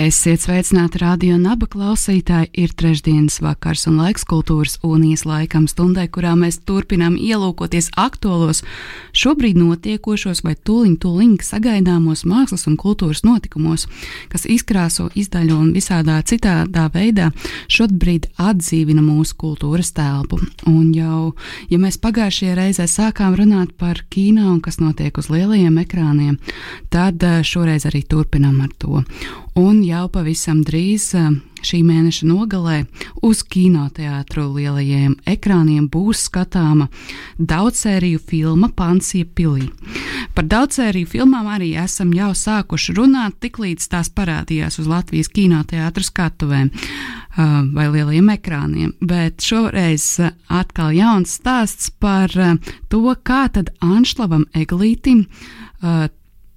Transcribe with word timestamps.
Esiet 0.00 0.40
sveicināti 0.40 0.96
radio 1.02 1.34
naba 1.36 1.66
klausītāji. 1.68 2.48
Ir 2.62 2.70
trešdienas 2.72 3.34
vakars 3.44 3.82
un 3.90 3.98
laiks 4.00 4.22
kultūras 4.24 4.78
unijas 4.86 5.26
laikam 5.28 5.66
stundai, 5.68 6.06
kurā 6.08 6.30
mēs 6.40 6.56
turpinām 6.64 7.18
ielūkoties 7.20 7.90
aktuālos, 8.00 8.62
šobrīd 9.12 9.58
notiekošos 9.60 10.40
vai 10.46 10.54
tūliņ 10.56 10.94
tūliņ 11.02 11.34
sagaidāmos 11.44 12.24
mākslas 12.24 12.64
un 12.70 12.78
kultūras 12.80 13.20
notikumos, 13.28 13.84
kas 14.32 14.48
izkrāso, 14.48 15.10
izdaļo 15.20 15.58
un 15.66 15.74
visādā 15.76 16.16
citādā 16.24 16.86
veidā 16.94 17.28
šobrīd 17.68 18.30
atdzīvina 18.40 19.04
mūsu 19.04 19.36
kultūras 19.44 19.92
telpu. 19.92 20.40
Un 20.70 20.94
jau, 20.96 21.34
ja 21.68 21.82
mēs 21.82 22.00
pagājušajā 22.00 22.56
reizē 22.56 22.88
sākām 22.88 23.36
runāt 23.36 23.76
par 23.76 24.00
kino 24.08 24.48
un 24.54 24.64
kas 24.64 24.80
notiek 24.80 25.20
uz 25.20 25.28
lielajiem 25.28 25.76
ekrāniem, 25.84 26.40
tad 26.88 27.20
eh, 27.20 27.42
šoreiz 27.44 27.84
arī 27.90 28.00
turpinām 28.08 28.64
ar 28.64 28.72
to. 28.80 29.04
Un 29.60 29.82
jau 29.90 30.06
pavisam 30.12 30.60
drīz 30.66 31.06
eh, 31.18 31.28
šī 31.66 31.80
mēneša 31.84 32.26
nogalē 32.28 32.76
uz 33.26 33.42
kinoteātru 33.52 34.46
lielajiem 34.54 35.16
ekrāniem 35.28 35.88
būs 35.92 36.24
skatāma 36.28 36.88
daudzsēriju 37.38 38.20
filma 38.30 38.70
Pansija 38.76 39.28
pilī. 39.36 39.68
Par 40.34 40.46
daudzsēriju 40.48 41.10
filmām 41.10 41.50
arī 41.50 41.72
esam 41.82 42.14
jau 42.16 42.30
sākuši 42.36 42.94
runāt, 42.96 43.40
tiklīdz 43.44 43.90
tās 43.92 44.12
parādījās 44.14 44.80
uz 44.82 44.88
Latvijas 44.90 45.32
kinoteātru 45.34 46.06
skatuvēm 46.06 46.70
eh, 46.70 47.42
vai 47.74 47.88
lielajiem 47.90 48.30
ekrāniem, 48.36 48.94
bet 49.00 49.42
šoreiz 49.44 50.06
eh, 50.22 50.32
atkal 50.60 50.94
jauns 50.96 51.34
stāsts 51.40 51.90
par 51.90 52.32
to, 52.88 53.04
kā 53.24 53.42
tad 53.52 53.74
Anšlavam 53.84 54.46
Eglītim 54.54 55.26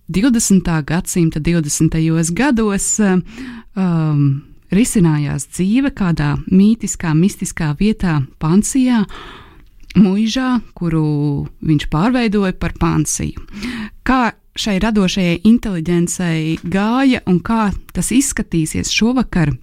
20. 0.08 0.84
gadsimta 0.84 1.40
20. 1.40 2.34
gados 2.36 3.00
um, 3.00 4.42
risinājās 4.74 5.48
dzīve 5.54 5.94
kādā 5.96 6.34
mītiskā, 6.52 7.14
mistiskā 7.16 7.72
vietā, 7.80 8.20
Pansijā, 8.42 9.04
mūžā, 9.96 10.60
kuru 10.76 11.48
viņš 11.62 11.88
pārveidoja 11.94 12.56
par 12.60 12.74
pansiju. 12.80 13.46
Kā 14.04 14.34
šai 14.60 14.80
radošajai 14.84 15.42
inteligencei 15.50 16.58
gāja 16.64 17.24
un 17.30 17.40
kā 17.40 17.70
tas 17.94 18.12
izskatīsies 18.14 18.92
šovakar? 18.94 19.54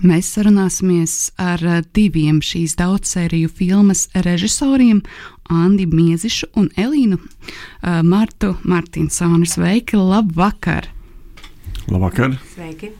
Mēs 0.00 0.30
sarunāsimies 0.32 1.14
ar 1.36 1.60
diviem 1.92 2.38
šīs 2.40 2.72
daudzsēriju 2.78 3.50
filmas 3.52 4.06
režisoriem, 4.16 5.02
Andi 5.50 5.84
Miezišu 5.90 6.48
un 6.56 6.70
Elīnu 6.78 7.18
uh, 7.18 8.00
Martu 8.06 8.54
Martinsonu. 8.64 9.44
Sveiki, 9.44 9.98
labvakar! 10.00 10.88
Labvakar! 11.90 12.38
Sveiki! 12.54 12.94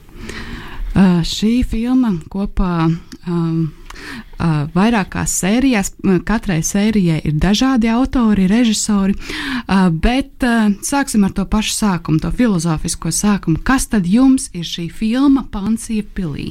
Uh, 0.91 1.23
šī 1.25 1.63
filma 1.65 2.13
kopā 2.29 2.91
um, 2.91 3.71
uh, 3.71 4.65
vairākās 4.75 5.41
sērijās. 5.41 5.95
Katrai 6.29 6.61
sērijai 6.67 7.21
ir 7.25 7.39
dažādi 7.41 7.89
autori, 7.89 8.49
režisori, 8.51 9.15
uh, 9.17 9.89
bet 9.89 10.45
uh, 10.45 10.75
sāksim 10.85 11.25
ar 11.25 11.33
to 11.33 11.49
pašu 11.49 11.79
sākumu, 11.79 12.21
to 12.21 12.35
filozofisko 12.35 13.15
sākumu. 13.15 13.63
Kas 13.65 13.89
tad 13.89 14.11
jums 14.11 14.51
ir 14.53 14.69
šī 14.69 14.91
filma 14.93 15.49
Pansija 15.49 16.05
pilī? 16.05 16.51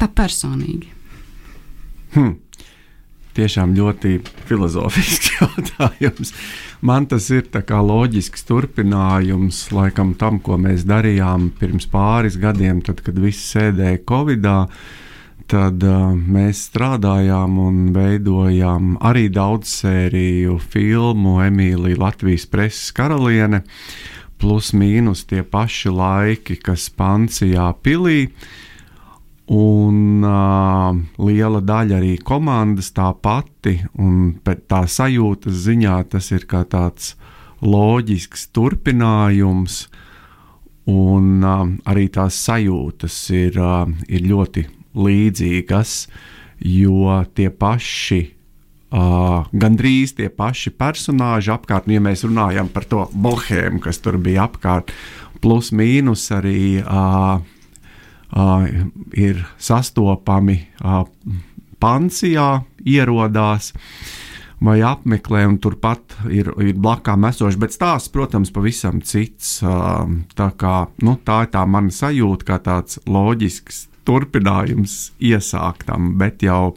Tā 0.00 0.08
personīgi. 0.08 0.94
Hmm 2.14 2.38
tiešām 3.36 3.74
ļoti 3.76 4.18
filozofisks 4.48 5.32
jautājums. 5.38 6.32
Man 6.86 7.06
tas 7.10 7.28
ir 7.34 7.48
loģisks 7.50 8.46
turpinājums 8.48 9.66
laikam 9.74 10.14
tam, 10.18 10.40
ko 10.40 10.58
mēs 10.60 10.86
darījām 10.88 11.50
pirms 11.60 11.88
pāris 11.90 12.38
gadiem, 12.40 12.82
tad, 12.82 13.02
kad 13.04 13.18
visi 13.20 13.44
sēdēja 13.54 14.04
Covidā. 14.08 14.58
Tad 15.50 15.82
uh, 15.82 16.12
mēs 16.14 16.68
strādājām 16.68 17.56
un 17.58 17.78
veidojām 17.90 18.92
arī 19.02 19.26
daudz 19.34 19.72
sēriju 19.80 20.60
filmu 20.62 21.40
Emīlija 21.42 21.98
Latvijas 21.98 22.46
preses 22.46 22.92
karaliene, 22.94 23.64
plus 24.38 24.70
mīnus 24.78 25.24
tie 25.26 25.42
paši 25.42 25.90
laiki, 25.90 26.60
kas 26.62 26.86
Pancijā 26.94 27.66
pilī. 27.82 28.28
Uh, 28.28 28.69
Un 29.50 30.22
uh, 30.22 30.94
liela 31.26 31.58
daļa 31.58 31.96
arī 31.98 32.12
komandas 32.22 32.92
tā 32.94 33.08
pati, 33.18 33.80
un 33.98 34.36
tā 34.46 34.84
sajūtas 34.86 35.64
ziņā 35.64 35.96
tas 36.12 36.30
ir 36.30 36.46
kā 36.46 36.62
tāds 36.70 37.16
loģisks 37.58 38.46
turpinājums, 38.54 39.88
un 40.86 41.42
uh, 41.42 41.66
arī 41.90 42.06
tās 42.14 42.38
sajūtas 42.46 43.18
ir, 43.34 43.58
uh, 43.58 43.90
ir 44.06 44.30
ļoti 44.30 44.68
līdzīgas, 44.94 45.98
jo 46.70 47.18
tie 47.34 47.50
paši, 47.50 48.22
uh, 48.94 49.50
gandrīz 49.50 50.14
tie 50.14 50.30
paši 50.30 50.70
personāļi 50.78 51.56
apkārt, 51.58 51.90
nu, 51.90 51.98
ja 51.98 52.06
mēs 52.06 52.22
runājam 52.22 52.70
par 52.70 52.86
to 52.86 53.08
bohēmu, 53.10 53.82
kas 53.82 53.98
tur 53.98 54.22
bija 54.22 54.46
apkārt, 54.46 54.94
plus 55.42 55.74
mīnus 55.74 56.30
arī. 56.38 56.84
Uh, 56.86 57.58
ir 58.30 59.44
sastopami 59.58 60.58
Pancijā, 61.80 62.48
ierodās 62.84 63.72
vai 64.60 64.80
apmeklē, 64.84 65.46
un 65.48 65.56
turpat 65.62 66.18
ir, 66.28 66.50
ir 66.60 66.74
blakām 66.76 67.24
esoši. 67.30 67.60
Bet 67.60 67.72
stāsts, 67.72 68.12
protams, 68.12 68.52
pavisam 68.52 69.00
cits. 69.00 69.58
Tā, 69.64 70.48
kā, 70.60 70.74
nu, 71.00 71.16
tā 71.24 71.44
ir 71.46 71.54
tā 71.54 71.64
mana 71.64 71.94
sajūta, 71.94 72.48
kā 72.50 72.58
tāds 72.66 73.00
loģisks 73.08 73.86
turpinājums 74.08 74.98
iesāktam, 75.22 76.14
bet 76.20 76.44
jau, 76.44 76.74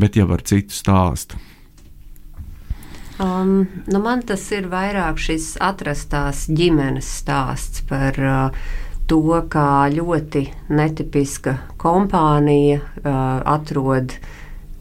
bet 0.00 0.16
jau 0.16 0.30
ar 0.32 0.44
citu 0.48 0.76
stāstu. 0.76 1.42
Um, 3.16 3.64
nu 3.88 4.00
man 4.04 4.20
tas 4.28 4.42
ir 4.52 4.66
vairāk 4.68 5.16
šis 5.20 5.54
atrastās 5.64 6.44
ģimenes 6.52 7.08
stāsts 7.22 7.80
par 7.88 8.18
uh, 8.20 8.66
to, 9.10 9.22
kā 9.50 9.86
ļoti 9.92 10.46
netipiska 10.72 11.56
kompānija 11.80 12.80
uh, 12.80 13.12
atrod 13.56 14.16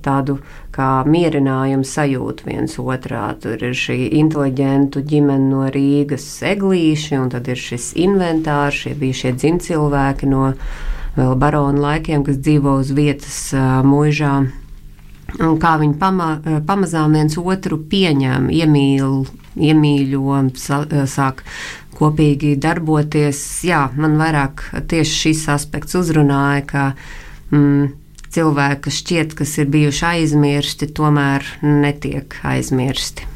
tādu 0.05 0.37
kā 0.75 0.89
mierinājumu 1.09 1.85
sajūtu 1.87 2.49
viens 2.49 2.75
otrā. 2.81 3.27
Tur 3.41 3.61
ir 3.61 3.77
šī 3.77 3.97
inteliģentu 4.19 5.01
ģimene 5.01 5.49
no 5.49 5.69
Rīgas 5.73 6.27
eglīši, 6.45 7.15
un 7.21 7.31
tad 7.33 7.49
ir 7.49 7.61
šis 7.61 7.93
inventārs, 8.01 8.83
šie 8.83 8.93
bija 8.99 9.21
šie 9.21 9.33
dzimcilvēki 9.39 10.29
no 10.29 10.51
vēl 11.15 11.33
baronu 11.39 11.81
laikiem, 11.81 12.25
kas 12.27 12.37
dzīvo 12.43 12.77
uz 12.83 12.93
vietas 12.93 13.39
uh, 13.55 13.81
mūžā. 13.87 14.35
Un 15.35 15.57
kā 15.59 15.73
viņi 15.81 15.97
pama, 15.99 16.35
pamazām 16.67 17.15
viens 17.17 17.33
otru 17.41 17.79
pieņem, 17.91 18.45
iemīl, 18.53 19.25
iemīļo, 19.57 20.35
sāk 21.09 21.41
kopīgi 21.95 22.55
darboties. 22.61 23.41
Jā, 23.67 23.85
man 23.97 24.17
vairāk 24.21 24.67
tieši 24.91 25.21
šis 25.21 25.45
aspekts 25.55 25.97
uzrunāja, 25.97 26.65
ka 26.69 26.87
mm, 27.51 27.93
cilvēki, 28.35 28.81
kas 28.87 28.99
šķiet, 29.03 29.37
kas 29.39 29.55
ir 29.61 29.71
bijuši 29.71 30.09
aizmirsti, 30.11 30.91
tomēr 30.95 31.47
netiek 31.63 32.35
aizmirsti. 32.43 33.31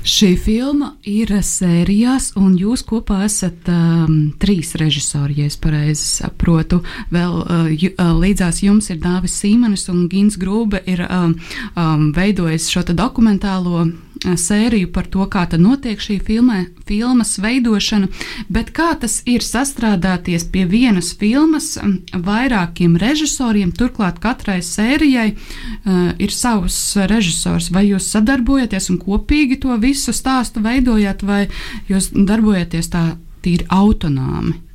Šī 0.00 0.30
filma 0.40 0.94
ir 1.08 1.30
sērijās, 1.44 2.30
un 2.40 2.54
jūs 2.58 2.82
kopā 2.88 3.22
esat 3.26 3.68
um, 3.72 4.32
trīs 4.40 4.72
režisori, 4.80 5.38
ja 5.40 5.48
es 5.50 5.58
pareizi 5.60 6.04
saprotu. 6.04 6.80
Vēl 7.12 7.36
uh, 7.40 7.68
ju, 7.68 7.92
uh, 7.94 8.12
līdzās 8.20 8.62
jums 8.64 8.90
ir 8.92 9.00
Dāvis 9.02 9.36
Sīmanis 9.40 9.88
un 9.92 10.06
Gins 10.12 10.38
Grūbe 10.40 10.82
ir 10.88 11.04
um, 11.06 11.36
um, 11.74 12.08
veidojis 12.16 12.70
šo 12.72 12.84
dokumentālo 12.90 13.86
sēriju 14.24 14.90
par 14.92 15.06
to, 15.10 15.24
kā 15.30 15.46
notiek 15.58 16.00
šī 16.00 16.18
filmē, 16.24 16.66
filmas 16.86 17.38
veidošana, 17.40 18.08
bet 18.48 18.72
kā 18.76 18.92
tas 19.00 19.20
ir 19.26 19.44
sastrādāties 19.44 20.44
pie 20.52 20.66
vienas 20.68 21.12
filmas 21.16 21.78
vairākiem 22.12 22.96
režisoriem. 23.00 23.72
Turklāt 23.72 24.20
katrai 24.20 24.60
sērijai 24.62 25.32
uh, 25.34 26.12
ir 26.18 26.30
savs 26.30 26.96
režisors. 27.10 27.70
Vai 27.72 27.86
jūs 27.88 28.10
sadarbojaties 28.12 28.90
un 28.92 29.00
kopīgi 29.00 29.60
to 29.64 29.76
visu 29.80 30.14
stāstu 30.16 30.62
veidojat, 30.64 31.22
vai 31.22 31.46
jūs 31.88 32.12
darbojaties 32.14 32.92
tā 32.92 33.06
tīri 33.44 33.68
autonomi? 33.70 34.69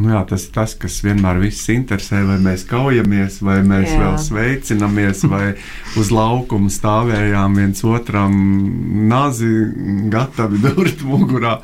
Nu 0.00 0.12
jā, 0.14 0.20
tas 0.28 0.46
ir 0.46 0.54
tas, 0.54 0.74
kas 0.80 0.98
vienmēr 1.04 1.40
visus 1.42 1.68
interesē. 1.74 2.22
Vai 2.28 2.38
mēs 2.42 2.64
kaujamies, 2.68 3.40
vai 3.44 3.60
mēs 3.66 3.90
jā. 3.90 3.98
vēl 4.00 4.16
sveicinamies, 4.24 5.24
vai 5.30 5.44
uz 6.00 6.12
laukuma 6.14 6.72
stāvējām 6.72 7.58
viens 7.60 7.84
otram 7.86 8.34
nazi, 9.10 9.50
gatavi 10.12 10.62
durt 10.64 11.04
mugurā. 11.06 11.58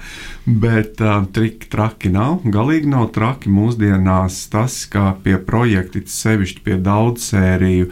Bet 0.47 1.01
uh, 1.03 1.25
triki 1.35 1.71
traki 1.73 2.13
nav. 2.15 2.45
Galīgi 2.45 2.93
nav 2.93 3.09
traki 3.17 3.51
mūsdienās 3.51 4.45
tas, 4.53 4.85
kā 4.93 5.11
pie 5.25 5.41
projekta, 5.43 6.05
sevišķi 6.07 6.63
pie 6.67 6.79
daudz 6.79 7.33
sēriju 7.33 7.91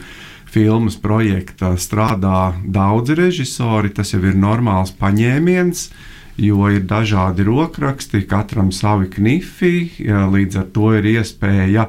filmas 0.55 0.95
projekta 1.03 1.73
strādā 1.81 2.53
daudzi 2.63 3.17
režisori. 3.19 3.91
Tas 3.97 4.15
jau 4.15 4.23
ir 4.23 4.37
normāls 4.39 4.95
paņēmiens. 5.01 5.89
Uh, 5.89 6.11
jo 6.37 6.69
ir 6.73 6.83
dažādi 6.89 7.45
rokraksti, 7.47 8.25
katram 8.27 8.73
savi 8.73 9.09
knifi, 9.11 9.75
līdz 10.05 10.61
ar 10.63 10.69
to 10.75 10.91
ir 10.99 11.07
iespēja 11.15 11.87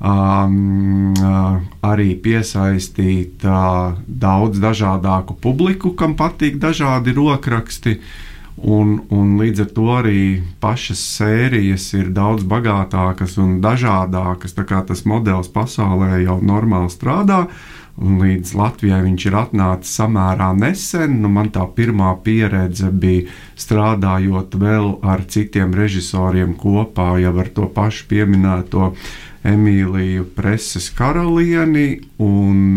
um, 0.00 1.14
uh, 1.16 1.58
arī 1.86 2.14
piesaistīt 2.20 3.46
uh, 3.48 3.96
daudz 4.06 4.60
dažādāku 4.60 5.38
publiku, 5.40 5.94
kam 5.96 6.16
patīk 6.18 6.60
dažādi 6.60 7.16
rokraksti. 7.16 8.00
Un, 8.56 9.02
un 9.12 9.34
līdz 9.36 9.66
ar 9.66 9.72
to 9.76 9.82
arī 9.98 10.20
pašas 10.64 11.00
sērijas 11.18 11.90
ir 11.98 12.08
daudz 12.16 12.46
bagātākas 12.48 13.34
un 13.36 13.58
dažādākas. 13.60 14.56
Tas 14.56 15.04
modelis 15.04 15.50
pasaulē 15.52 16.22
jau 16.22 16.38
normāli 16.40 16.88
strādā, 16.88 17.42
uh, 17.44 17.76
Līdz 17.96 18.50
Latvijai 18.52 18.98
viņš 19.06 19.24
ir 19.30 19.34
atnācis 19.40 19.94
samērā 19.96 20.50
nesen. 20.58 21.14
Nu, 21.22 21.30
man 21.32 21.48
tā 21.52 21.64
pirmā 21.78 22.10
pieredze 22.24 22.90
bija 22.92 23.30
strādājot 23.56 24.58
vēl 24.60 24.90
ar 25.00 25.24
citiem 25.32 25.72
režisoriem 25.76 26.52
kopā, 26.60 27.14
jau 27.22 27.32
ar 27.40 27.48
to 27.56 27.70
pašu 27.72 28.04
pieminēto 28.10 28.90
Emīliju 29.48 30.26
Preses 30.36 30.90
karalieni. 30.92 32.02
Un, 32.20 32.76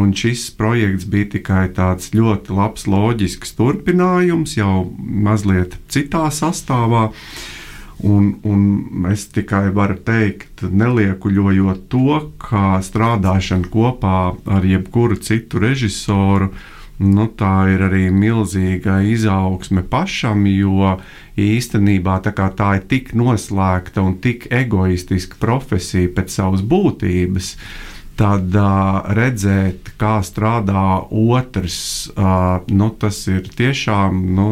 un 0.00 0.14
šis 0.16 0.46
projekts 0.56 1.04
bija 1.04 1.34
tikai 1.36 1.66
tāds 1.76 2.14
ļoti 2.16 2.56
labs, 2.56 2.88
loģisks 2.88 3.52
turpinājums, 3.60 4.56
jau 4.56 4.86
mazliet 4.96 5.76
citā 5.92 6.30
sastāvā. 6.32 7.10
Uh, 7.10 7.53
Un, 8.02 8.34
un 8.42 9.06
es 9.10 9.28
tikai 9.30 9.68
varu 9.74 9.94
teikt, 10.02 10.64
neliekuļojot 10.66 11.84
to, 11.92 12.18
kā 12.42 12.80
strādāšana 12.82 13.70
kopā 13.70 14.34
ar 14.56 14.66
jebkuru 14.66 15.16
citu 15.22 15.62
režisoru, 15.62 16.50
nu, 16.98 17.28
tā 17.38 17.54
ir 17.70 17.86
arī 17.86 18.08
milzīga 18.10 18.98
izaugsme 19.06 19.86
pašam, 19.86 20.42
jo 20.50 20.96
īstenībā 21.38 22.18
tā, 22.26 22.34
tā 22.34 22.74
ir 22.80 22.86
tik 22.90 23.14
noslēgta 23.18 24.02
un 24.02 24.18
tik 24.22 24.48
egoistiska 24.50 25.38
profesija 25.42 26.10
pēc 26.18 26.34
savas 26.34 26.66
būtības. 26.66 27.54
Uh, 27.54 27.93
tad 28.18 28.54
uh, 28.54 29.02
redzēt, 29.16 29.94
kā 29.98 30.18
strādā 30.26 30.84
otrs, 31.08 31.78
uh, 32.14 32.62
nu, 32.70 32.90
tas 33.00 33.18
ir 33.30 33.48
tiešām, 33.58 34.20
nu, 34.36 34.48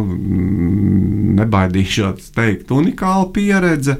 nebaidīšos 1.39 2.33
teikt, 2.35 2.73
unikāla 2.75 3.29
pieredze 3.35 3.99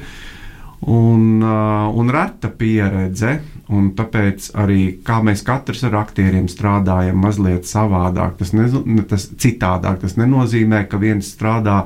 un, 0.83 1.43
uh, 1.43 1.89
un 1.95 2.15
reta 2.15 2.51
pieredze. 2.51 3.41
Un 3.73 3.93
tāpēc 3.97 4.51
arī 4.59 4.99
mēs 5.25 5.41
katrs 5.47 5.85
ar 5.87 5.95
aktieriem 6.03 6.49
strādājam, 6.51 7.17
mazliet 7.23 7.65
savādāk, 7.65 8.35
tas, 8.37 8.51
ne, 8.53 8.67
tas 9.09 9.31
citādāk. 9.41 10.03
Tas 10.03 10.19
nenozīmē, 10.19 10.83
ka 10.91 11.01
viens 11.01 11.31
strādā 11.33 11.79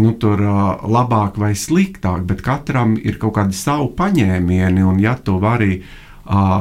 nu, 0.00 0.14
tur 0.16 0.40
uh, 0.40 0.78
labāk 0.88 1.36
vai 1.42 1.50
sliktāk, 1.58 2.22
bet 2.30 2.40
katram 2.46 2.94
ir 2.96 3.18
kaut 3.20 3.34
kādi 3.36 3.58
savi 3.58 3.90
paņēmieni, 3.98 4.86
un 4.86 5.02
ja 5.02 5.18
tu 5.20 5.36
vari 5.42 5.74
uh, 5.82 5.90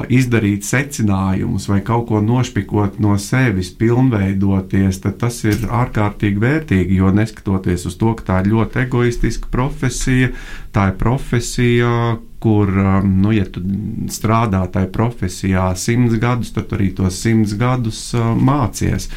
izdarīt 0.10 0.66
secinājumus 0.66 1.68
vai 1.70 1.82
kaut 1.86 2.08
ko 2.10 2.22
nošpikot 2.26 2.98
no 3.04 3.18
sevis, 3.22 3.70
pilnveidoties, 3.78 5.02
tad 5.04 5.20
tas 5.22 5.44
ir 5.46 5.68
ārkārtīgi 5.70 6.42
vērtīgi. 6.42 6.98
Jo 7.02 7.12
neskatoties 7.14 7.86
uz 7.90 7.98
to, 8.00 8.16
ka 8.18 8.26
tā 8.32 8.40
ir 8.44 8.54
ļoti 8.56 8.84
egoistiska 8.86 9.52
profesija, 9.54 10.32
tā 10.74 10.90
ir 10.92 10.98
profesija, 11.02 11.94
kur, 12.40 12.72
nu, 13.04 13.34
ja 13.36 13.44
tu 13.46 13.62
strādā 14.12 14.62
tajā 14.72 14.88
profesijā 14.96 15.66
simts 15.76 16.16
gadus, 16.22 16.54
tad 16.56 16.72
arī 16.76 16.90
tos 16.96 17.20
simts 17.20 17.56
gadus 17.60 18.00
uh, 18.16 18.32
mācies. 18.36 19.10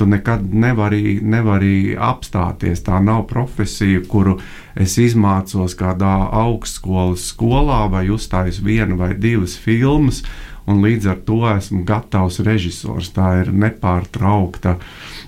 Tu 0.00 0.06
nekad 0.08 0.46
nevari, 0.54 1.18
nevari 1.20 1.96
apstāties. 2.00 2.80
Tā 2.86 3.02
nav 3.04 3.26
profesija, 3.28 4.00
kuru 4.08 4.38
es 4.74 4.96
izmācos 5.02 5.76
kādā 5.76 6.14
augstskolas 6.40 7.26
skolā 7.34 7.82
vai 7.92 8.06
uzstājos 8.08 8.62
vienu 8.64 8.96
vai 9.00 9.12
divas 9.18 9.58
filmas. 9.60 10.22
Un 10.70 10.80
līdz 10.84 11.10
ar 11.10 11.20
to 11.26 11.42
esmu 11.50 11.82
gatavs 11.84 12.40
režisors. 12.46 13.12
Tā 13.12 13.42
ir 13.42 13.52
nepārtraukta 13.52 14.78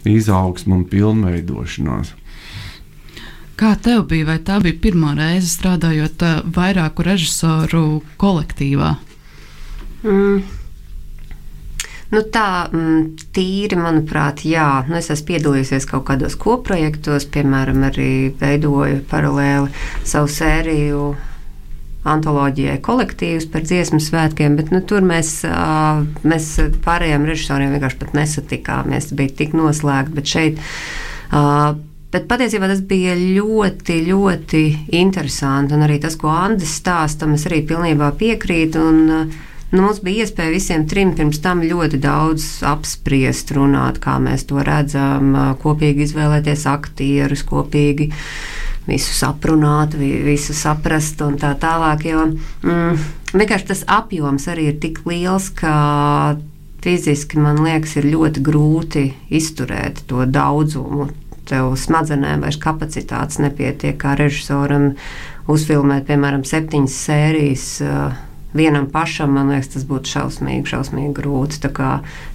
izaugsme 0.09 0.79
un 0.79 0.89
pilnveidošanās. 0.89 2.17
Kā 3.63 3.77
tev 3.79 4.09
bija, 4.11 4.27
vai 4.27 4.41
tā 4.43 4.57
bija 4.59 4.75
pirmā 4.83 5.13
reize 5.15 5.47
strādājot 5.53 6.23
uh, 6.27 6.39
vairāku 6.51 7.05
režisoru 7.07 8.01
kolektīvā? 8.19 8.89
Mm. 10.03 10.41
Nu, 12.11 12.23
tā 12.35 12.47
mm, 12.67 13.29
tīri, 13.31 13.79
manuprāt, 13.79 14.43
jā. 14.51 14.67
Nu, 14.89 14.97
es 14.99 15.13
esmu 15.15 15.29
piedalījusies 15.29 15.87
kaut 15.93 16.09
kādos 16.09 16.35
koprojektos, 16.43 17.29
piemēram, 17.31 17.85
arī 17.87 18.09
veidoju 18.41 19.05
paralēli 19.13 19.71
savu 20.03 20.33
sēriju 20.35 21.05
antoloģijai 22.17 22.81
kolektīvus 22.83 23.47
par 23.55 23.63
dziesmu 23.63 24.03
svētkiem, 24.03 24.59
bet 24.59 24.75
nu, 24.75 24.83
tur 24.83 25.07
mēs, 25.07 25.37
mēs 26.27 26.51
pārējiem 26.83 27.31
režisoriem 27.31 27.79
vienkārši 27.79 28.11
nesatikāmies. 28.19 29.13
Bija 29.15 29.39
tik 29.45 29.55
noslēgts, 29.55 30.19
bet 30.19 30.35
šeit. 30.35 30.61
Bet 32.13 32.27
patiesībā 32.29 32.69
tas 32.69 32.83
bija 32.85 33.15
ļoti, 33.17 34.03
ļoti 34.11 34.65
interesanti. 34.99 35.73
Un 35.73 35.87
arī 35.87 35.97
tas, 36.03 36.19
ko 36.21 36.29
Andris 36.29 36.75
stāsta, 36.83 37.29
es 37.33 37.47
arī 37.49 37.63
pilnībā 37.69 38.13
piekrītu. 38.21 38.85
Un, 38.93 39.33
Nu, 39.73 39.81
mums 39.87 40.03
bija 40.05 40.27
iespēja 40.27 40.53
visiem 40.53 40.83
trim 40.85 41.15
pirms 41.17 41.39
tam 41.41 41.63
ļoti 41.65 41.97
daudz 42.03 42.43
apspriest, 42.69 43.55
runāt, 43.57 44.03
kā 44.05 44.19
mēs 44.21 44.45
to 44.51 44.61
redzam, 44.61 45.31
kopīgi 45.63 46.05
izvēlēties 46.05 46.67
aktierus, 46.69 47.41
kopīgi 47.49 48.11
visu 48.85 49.17
saprunāt, 49.17 49.97
visu 49.97 50.53
saprast 50.53 51.25
un 51.25 51.39
tā 51.41 51.55
tālāk. 51.57 52.05
Jo 52.05 52.27
mm, 52.29 53.01
vienkārši 53.33 53.71
tas 53.73 53.83
apjoms 53.89 54.51
arī 54.53 54.69
ir 54.75 54.79
tik 54.83 55.01
liels, 55.09 55.49
ka 55.57 56.37
fiziski 56.85 57.41
man 57.41 57.65
liekas, 57.65 57.97
ir 57.97 58.13
ļoti 58.13 58.45
grūti 58.45 59.09
izturēt 59.33 60.05
to 60.11 60.29
daudzumu. 60.29 61.09
Tev 61.53 61.75
smadzenēm 61.77 62.45
vairs 62.47 62.57
kapacitātes 62.61 63.41
nepietiek 63.43 63.99
kā 64.01 64.17
režisoram 64.17 64.95
uzfilmēt, 65.53 66.07
piemēram, 66.09 66.47
septiņas 66.49 67.01
sērijas. 67.07 67.71
Uh, 67.85 68.21
vienam 68.55 68.91
pašam, 68.91 69.33
man 69.33 69.51
liekas, 69.53 69.71
tas 69.75 69.85
būtu 69.89 70.11
šausmīgi, 70.13 70.67
šausmīgi 70.73 71.13
grūti. 71.17 71.71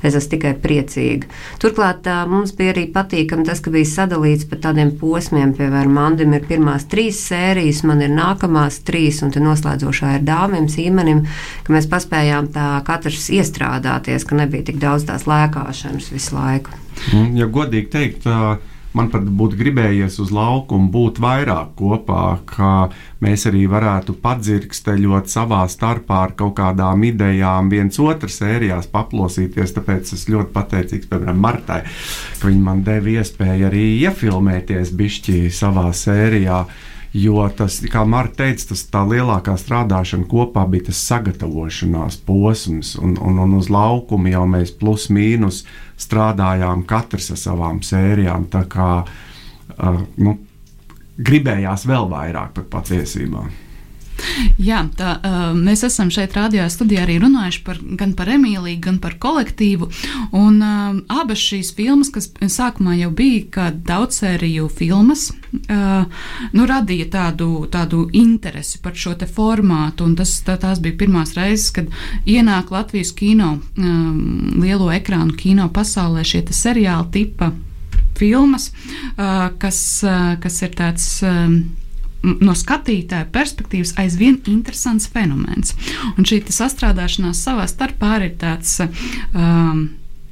Es 0.06 0.16
esmu 0.18 0.32
tikai 0.34 0.54
priecīga. 0.62 1.30
Turklāt 1.62 2.02
tā, 2.08 2.20
mums 2.30 2.54
bija 2.58 2.74
arī 2.74 2.88
patīkami 2.94 3.46
tas, 3.48 3.62
ka 3.62 3.74
bija 3.74 3.90
sadalīts 3.90 4.48
pa 4.50 4.60
tādiem 4.68 4.94
posmiem. 5.00 5.54
Piemēram, 5.58 5.94
Mandim 5.98 6.34
ir 6.38 6.46
pirmās 6.50 6.88
trīs 6.90 7.22
sērijas, 7.30 7.84
man 7.88 8.02
ir 8.06 8.14
nākamās 8.14 8.82
trīs, 8.88 9.22
un 9.26 9.34
noslēdzošā 9.34 10.18
ir 10.18 10.26
dāvim, 10.28 10.68
īmenim, 10.68 11.26
ka 11.66 11.76
mēs 11.76 11.90
paspējām 11.92 12.50
tā 12.56 12.70
katrs 12.88 13.30
iestrādāties, 13.34 14.26
ka 14.28 14.38
nebija 14.42 14.70
tik 14.72 14.82
daudz 14.82 15.08
tās 15.10 15.28
lēkāšanas 15.30 16.12
visu 16.14 16.38
laiku. 16.38 16.74
Mm, 17.14 17.38
ja 17.38 17.46
godīgi 17.52 17.94
teikt, 17.94 18.26
uh 18.26 18.58
man 18.96 19.10
pat 19.12 19.26
būtu 19.40 19.58
gribējies 19.60 20.18
uz 20.24 20.32
laukumu 20.34 20.90
būt 20.94 21.20
vairāk 21.24 21.74
kopā, 21.80 22.24
ka 22.50 22.72
mēs 23.24 23.48
arī 23.50 23.66
varētu 23.70 24.16
padzirksteļot 24.24 25.32
savā 25.32 25.64
starpā 25.72 26.22
ar 26.28 26.36
kaut 26.40 26.56
kādām 26.60 27.04
idejām, 27.08 27.72
viens 27.74 28.00
otru 28.00 28.32
sērijās 28.32 28.90
paplosīties. 28.94 29.76
Tāpēc 29.78 30.14
es 30.18 30.28
ļoti 30.32 30.54
pateicīgs, 30.56 31.10
piemēram, 31.12 31.42
Martai, 31.42 31.82
ka 32.40 32.50
viņa 32.50 32.64
man 32.70 32.84
deva 32.88 33.18
iespēju 33.18 33.70
arī 33.70 33.88
iefilmēties 34.06 34.94
bišķi 34.98 35.48
savā 35.54 35.90
sērijā. 35.96 36.64
Jo 37.18 37.46
tas, 37.58 37.80
kā 37.90 38.04
Marta 38.06 38.44
teica, 38.44 38.68
tas 38.72 38.84
tā 38.92 39.02
lielākā 39.08 39.56
strādāšana 39.58 40.28
kopā 40.30 40.68
bija 40.70 40.90
tas 40.90 41.00
sagatavošanās 41.08 42.20
posms, 42.28 42.94
un, 43.02 43.16
un, 43.18 43.40
un 43.42 43.56
uz 43.58 43.72
laukuma 43.74 44.34
jau 44.34 44.44
mēs 44.50 44.74
plus 44.78 45.08
mīnus 45.14 45.64
strādājām 45.98 46.84
katrs 46.90 47.32
ar 47.34 47.42
savām 47.42 47.80
sērijām. 47.86 48.46
Tā 48.54 48.66
kā 48.70 48.90
uh, 49.02 50.04
nu, 50.22 50.36
gribējās 51.18 51.88
vēl 51.90 52.06
vairāk 52.12 52.54
par 52.60 52.70
patiesībā. 52.78 53.48
Jā, 54.58 54.82
tā, 54.98 55.14
mēs 55.54 55.84
esam 55.86 56.10
šeit 56.14 56.34
radio 56.38 56.66
studijā 56.72 57.04
arī 57.06 57.18
runājuši 57.22 57.62
par, 57.66 57.80
gan 58.00 58.14
par 58.18 58.30
Emīliju, 58.34 58.80
gan 58.84 58.98
par 59.02 59.18
kolektīvu. 59.22 59.90
Un 60.38 60.60
uh, 60.66 60.98
abas 61.14 61.42
šīs 61.42 61.74
filmas, 61.78 62.10
kas 62.14 62.30
sākumā 62.42 62.98
jau 62.98 63.12
bija 63.16 63.44
kā 63.54 63.68
daudzsēriju 63.72 64.68
filmas, 64.74 65.30
uh, 65.32 66.26
nu, 66.54 66.68
radīja 66.70 67.10
tādu, 67.14 67.50
tādu 67.72 68.08
interesi 68.18 68.82
par 68.84 68.98
šo 68.98 69.16
formātu. 69.34 70.10
Tas, 70.18 70.38
tā, 70.46 70.58
tās 70.62 70.82
bija 70.84 70.98
pirmās 71.06 71.36
reizes, 71.38 71.72
kad 71.76 71.90
ienāk 72.26 72.72
Latvijas 72.74 73.14
kino, 73.18 73.58
um, 73.78 74.60
lielo 74.62 74.92
ekrānu 74.94 75.38
kino 75.38 75.70
pasaulē 75.74 76.26
šie 76.28 76.46
seriāli 76.50 77.12
tipa 77.14 77.52
filmas, 78.18 78.72
uh, 79.18 79.50
kas, 79.62 79.82
uh, 80.06 80.34
kas 80.42 80.64
ir 80.66 80.74
tāds. 80.78 81.12
Um, 81.26 81.62
no 82.24 82.56
skatītāja 82.58 83.30
perspektīvas 83.34 83.96
aizvien 84.02 84.40
interesants 84.50 85.10
fenomens. 85.14 85.76
Un 86.18 86.28
šī 86.28 86.42
sastrādāšanās 86.54 87.44
savā 87.46 87.68
starpā 87.70 88.18
ir 88.26 88.36
tāds. 88.42 88.80
Um, 89.34 89.88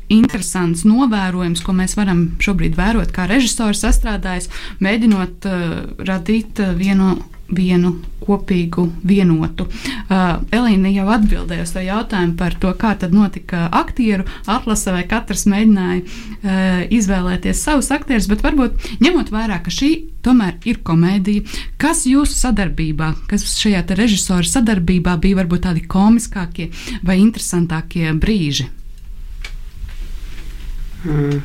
Interesants 0.05 0.83
novērojums, 0.85 1.63
ko 1.65 1.73
mēs 1.73 1.95
varam 1.97 2.19
šobrīd 2.37 2.75
vērot, 2.77 3.09
kā 3.09 3.23
režisors 3.25 3.79
sastrādājis, 3.81 4.51
mēģinot 4.85 5.47
uh, 5.49 5.63
radīt 6.05 6.61
uh, 6.61 6.75
vienu 6.77 7.15
vienu 7.49 7.95
kopīgu, 8.25 8.87
vienotu. 9.05 9.67
Uh, 9.67 10.41
Elīna 10.55 10.89
jau 10.89 11.05
atbildēja 11.13 11.65
uz 11.67 11.73
to 11.75 11.83
jautājumu 11.85 12.33
par 12.39 12.55
to, 12.61 12.71
kā 12.79 12.95
tad 12.97 13.13
notika 13.13 13.67
aktieru 13.75 14.25
atlase, 14.49 14.89
vai 14.95 15.03
katrs 15.09 15.45
mēģināja 15.51 16.01
uh, 16.01 16.81
izvēlēties 16.95 17.61
savus 17.67 17.91
aktierus, 17.93 18.29
bet 18.31 18.41
varbūt 18.45 18.89
ņemot 19.05 19.29
vērā, 19.33 19.59
ka 19.65 19.73
šī 19.73 19.91
tomēr 20.25 20.57
ir 20.65 20.81
komēdija, 20.85 21.45
kas 21.81 22.05
jūsu 22.09 22.33
sadarbībā, 22.39 23.11
kas 23.29 23.45
šajā 23.61 23.85
režisora 23.93 24.47
sadarbībā 24.49 25.19
bija 25.21 25.43
varbūt 25.43 25.67
tādi 25.67 25.85
komiskākie 25.85 26.71
vai 27.05 27.19
interesantākie 27.21 28.09
brīži? 28.17 28.71
Mm. 31.05 31.43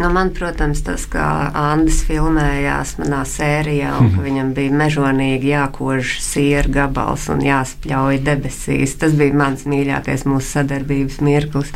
Nu, 0.00 0.08
man, 0.08 0.30
protams, 0.32 0.80
tas, 0.80 1.02
kā 1.12 1.22
Andris 1.52 1.98
filmējās 2.08 2.94
manā 3.02 3.18
sērijā, 3.28 3.90
un 4.00 4.06
ka 4.14 4.22
viņam 4.24 4.54
bija 4.56 4.72
mežonīgi 4.80 5.50
jākož 5.50 6.14
sieru 6.24 6.72
gabals 6.72 7.26
un 7.28 7.42
jāspļauj 7.44 8.22
debesīs, 8.24 8.94
tas 8.96 9.12
bija 9.18 9.36
mans 9.36 9.66
mīļākais 9.68 10.24
mūsu 10.24 10.54
sadarbības 10.54 11.18
mirklis. 11.26 11.74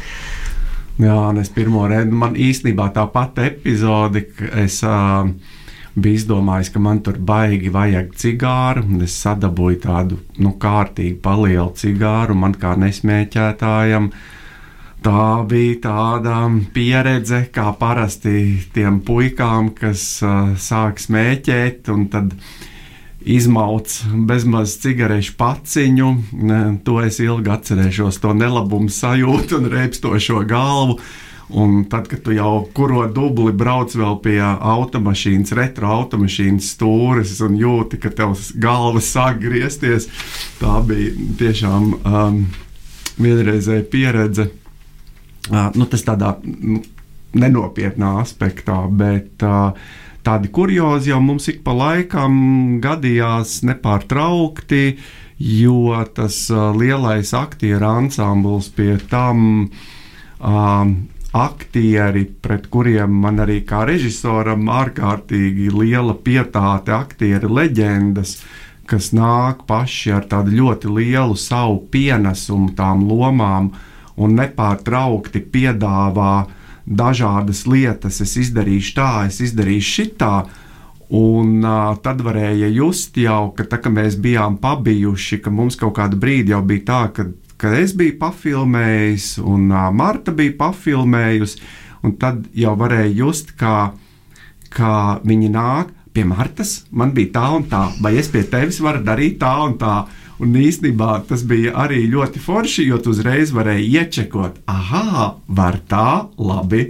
Jā, 1.04 1.19
es 1.43 1.52
pirmo 1.52 1.83
reizi, 1.90 2.16
man 2.16 2.38
īstenībā 2.40 2.87
tā 2.97 3.04
pati 3.12 3.45
epizode, 3.50 4.23
es 4.62 4.78
uh, 4.88 5.28
biju 5.93 6.21
izdomājis, 6.23 6.71
ka 6.73 6.81
man 6.81 7.02
tur 7.04 7.19
baigi 7.21 7.75
vajag 7.75 8.14
cigāru, 8.23 8.87
un 8.88 9.04
es 9.04 9.19
sadabūju 9.21 9.83
tādu, 9.85 10.23
nu, 10.40 10.54
kārtīgi 10.64 11.19
palielu 11.21 11.75
cigāru, 11.76 12.38
man 12.40 12.57
kā 12.57 12.73
nesmēķētājam. 12.87 14.09
Uh, 14.09 14.31
Tā 15.05 15.45
bija 15.45 15.75
tāda 15.85 16.37
pieredze, 16.73 17.43
kā 17.53 17.75
parasti 17.77 18.63
tiem 18.73 19.03
puikām, 19.05 19.75
kas 19.77 20.01
uh, 20.25 20.55
sāk 20.57 21.03
smēķēt, 21.03 21.91
un 21.93 22.07
tad 22.09 22.33
izmauc 23.21 23.99
bezmaz 24.29 24.79
cigarešu 24.81 25.35
paciņu. 25.37 26.09
To 26.89 26.97
es 27.05 27.21
ilgi 27.21 27.53
atcerēšos, 27.53 28.23
to 28.25 28.33
nelabumu 28.37 28.89
sajūtu 28.89 29.61
un 29.61 29.69
reibstošo 29.77 30.41
galvu. 30.49 30.99
Un 31.53 31.85
tad, 31.93 32.09
kad 32.09 32.25
tu 32.25 32.33
jau 32.33 32.65
kuro 32.73 33.05
dubli 33.13 33.53
brauc 33.53 33.93
vēl 33.93 34.17
pie 34.25 34.41
automašīnas, 34.41 35.53
retro 35.53 35.93
automašīnas 36.01 36.71
stūres 36.73 37.37
un 37.45 37.61
jūti, 37.61 38.01
ka 38.01 38.09
tev 38.09 38.33
galva 38.57 39.05
sāk 39.05 39.43
griezties, 39.45 40.09
tā 40.57 40.81
bija 40.89 41.13
tiešām 41.45 41.91
um, 42.01 42.45
vienreizēja 43.21 43.85
pieredze. 43.93 44.49
Uh, 45.45 45.69
nu, 45.77 45.85
tas 45.85 46.01
tādā 46.07 46.31
nu, 46.41 46.79
nenopietnā 47.37 48.15
aspektā, 48.23 48.79
bet 48.89 49.43
uh, 49.45 49.77
tādi 50.25 50.49
kuriozi 50.55 51.13
jau 51.13 51.21
mums 51.21 51.51
ik 51.53 51.61
pa 51.67 51.75
laikam 51.77 52.79
gadījās 52.81 53.59
nepārtraukti, 53.69 54.97
jo 55.37 55.99
tas 56.17 56.39
uh, 56.49 56.71
lielais 56.73 57.35
aktieru 57.37 57.91
ansambls 57.91 58.71
pie 58.73 58.97
tam. 59.11 59.69
Aktieri, 61.35 62.25
pret 62.45 62.67
kuriem 62.71 63.15
man 63.23 63.41
arī 63.43 63.63
kā 63.67 63.81
režisoram 63.89 64.69
ārkārtīgi 64.71 65.71
liela 65.73 66.13
pietāte, 66.15 66.93
aktieri 66.93 67.49
leģendas, 67.49 68.37
kas 68.87 69.09
nāk 69.17 69.65
paši 69.67 70.13
ar 70.15 70.29
tādu 70.31 70.53
ļoti 70.59 70.93
lielu 70.93 71.39
savu 71.41 71.81
pienesumu 71.91 72.75
tām 72.77 73.07
lomām, 73.09 73.73
uh, 73.73 73.94
un 74.21 74.37
nepārtraukti 74.38 75.42
piedāvā 75.52 76.35
dažādas 76.85 77.64
lietas, 77.66 78.21
es 78.21 78.37
izdarīšu 78.44 78.92
tā, 78.99 79.11
es 79.28 79.40
izdarīšu 79.44 79.94
šitā. 80.00 80.35
Un 81.14 81.61
uh, 81.61 81.94
tad 82.02 82.23
varēja 82.25 82.71
just 82.73 83.16
jau, 83.21 83.52
ka 83.56 83.66
tā, 83.68 83.78
ka 83.83 83.92
mēs 83.92 84.16
bijām 84.21 84.56
pabijuši, 84.62 85.38
ka 85.44 85.52
mums 85.52 85.76
kaut 85.78 85.94
kādu 85.99 86.18
brīdi 86.21 86.54
jau 86.54 86.62
bija 86.64 86.87
tā, 86.88 87.00
ka, 87.14 87.26
ka 87.61 87.75
es 87.78 87.92
biju 87.97 88.16
pafilmējis, 88.23 89.35
un 89.44 89.68
uh, 89.71 89.90
Marta 89.94 90.33
bija 90.35 90.56
pafilmējusi, 90.59 91.61
un 92.04 92.16
tad 92.21 92.49
jau 92.56 92.73
varēja 92.80 93.12
just, 93.21 93.52
kā, 93.61 93.92
kā 94.75 94.97
viņi 95.25 95.52
nāk 95.52 95.92
pie 96.14 96.25
Martas, 96.28 96.85
man 96.90 97.12
bija 97.14 97.35
tā 97.37 97.47
un 97.56 97.64
tā, 97.68 97.85
vai 98.02 98.14
es 98.21 98.30
pie 98.33 98.44
tevis 98.49 98.80
varu 98.83 99.04
darīt 99.04 99.40
tā 99.42 99.54
un 99.66 99.76
tā. 99.80 100.04
Un 100.43 100.55
īstenībā 100.59 101.21
tas 101.29 101.45
bija 101.47 101.76
arī 101.85 102.05
ļoti 102.11 102.43
forši, 102.43 102.88
jo 102.88 102.99
tu 103.03 103.12
uzreiz 103.14 103.53
varēji 103.55 103.91
iečekot, 104.00 104.64
ah, 104.67 105.37
var 105.47 105.79
tā, 105.91 106.26
labi. 106.38 106.88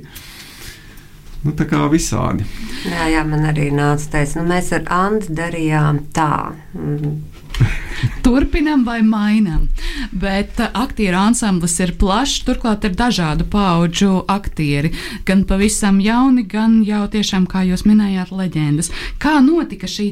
Nu, 1.44 1.52
tā 1.52 1.66
kā 1.68 1.82
visādi. 1.92 2.46
Jā, 2.88 3.10
jā 3.12 3.24
man 3.28 3.44
arī 3.50 3.68
nāca 3.74 4.14
teikt, 4.16 4.38
nu, 4.38 4.46
mēs 4.48 4.72
ar 4.72 4.88
Andu 4.88 5.36
darījām 5.42 6.06
tā. 6.16 6.54
Mm 6.72 7.82
Turpinam 8.24 8.84
vai 8.86 9.00
mainām. 9.06 9.68
Bet 10.12 10.58
uh, 10.60 10.70
aktieru 10.84 11.18
ansamblis 11.20 11.76
ir 11.82 11.94
plašs, 12.00 12.42
turklāt 12.46 12.86
ir 12.88 12.96
dažādu 12.98 13.46
pauģu 13.50 14.24
aktieri. 14.30 14.92
Gan 15.28 15.44
pavisam 15.48 16.00
jauni, 16.04 16.46
gan 16.48 16.80
jau 16.86 17.04
tiešām, 17.12 17.46
kā 17.50 17.64
jūs 17.68 17.86
minējāt, 17.88 18.32
leģendas. 18.34 18.90
Kā 19.22 19.38
notika 19.44 19.90
šī 19.90 20.10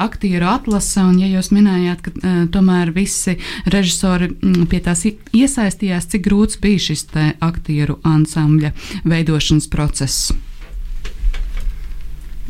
aktieru 0.00 0.48
atlase, 0.50 1.02
un 1.02 1.18
ja 1.22 1.28
jūs 1.30 1.50
minējāt, 1.54 2.04
ka 2.04 2.14
uh, 2.14 2.40
tomēr 2.54 2.94
visi 2.94 3.38
režisori 3.70 4.30
mm, 4.34 4.66
pie 4.70 4.82
tās 4.84 5.06
iesaistījās, 5.06 6.10
cik 6.12 6.26
grūts 6.28 6.60
bija 6.62 6.88
šis 6.90 7.06
aktieru 7.44 7.98
ansambļa 8.06 8.72
veidošanas 9.04 9.70
process? 9.72 10.32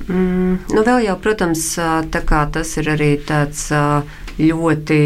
Mm, 0.09 0.59
nu 0.75 0.83
vēl 0.83 1.05
jau, 1.07 1.15
protams, 1.23 1.63
tas 2.11 2.73
ir 2.81 2.91
arī 2.97 3.15
tāds 3.23 3.69
ļoti. 4.39 5.01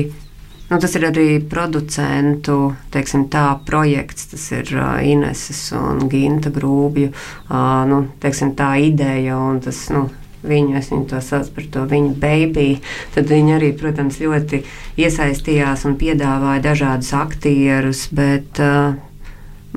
Nu, 0.69 0.77
tas 0.77 0.93
ir 0.99 1.07
arī 1.09 1.39
producentu 1.49 2.75
teiksim, 2.93 3.25
tā, 3.33 3.55
projekts. 3.65 4.29
Tas 4.35 4.45
ir 4.53 4.69
uh, 4.77 4.99
Ineses 5.01 5.63
un 5.77 6.11
Ginta 6.13 6.53
grūbju 6.53 7.09
uh, 7.09 7.85
nu, 7.89 8.03
teiksim, 8.21 8.53
tā 8.59 8.75
ideja. 8.85 9.39
Tas, 9.65 9.87
nu, 9.95 10.11
viņu, 10.45 10.77
es 10.79 10.93
viņu 10.93 11.09
to 11.09 11.23
saucu 11.25 11.57
par 11.57 11.71
to 11.73 11.87
viņu 11.89 12.13
baby. 12.21 12.69
Tad 13.17 13.33
viņi 13.33 13.57
arī, 13.57 13.73
protams, 13.81 14.21
ļoti 14.21 14.63
iesaistījās 15.01 15.89
un 15.89 15.97
piedāvāja 16.01 16.67
dažādus 16.71 17.13
aktierus. 17.17 18.09
Bet, 18.13 18.61
uh, 18.63 18.97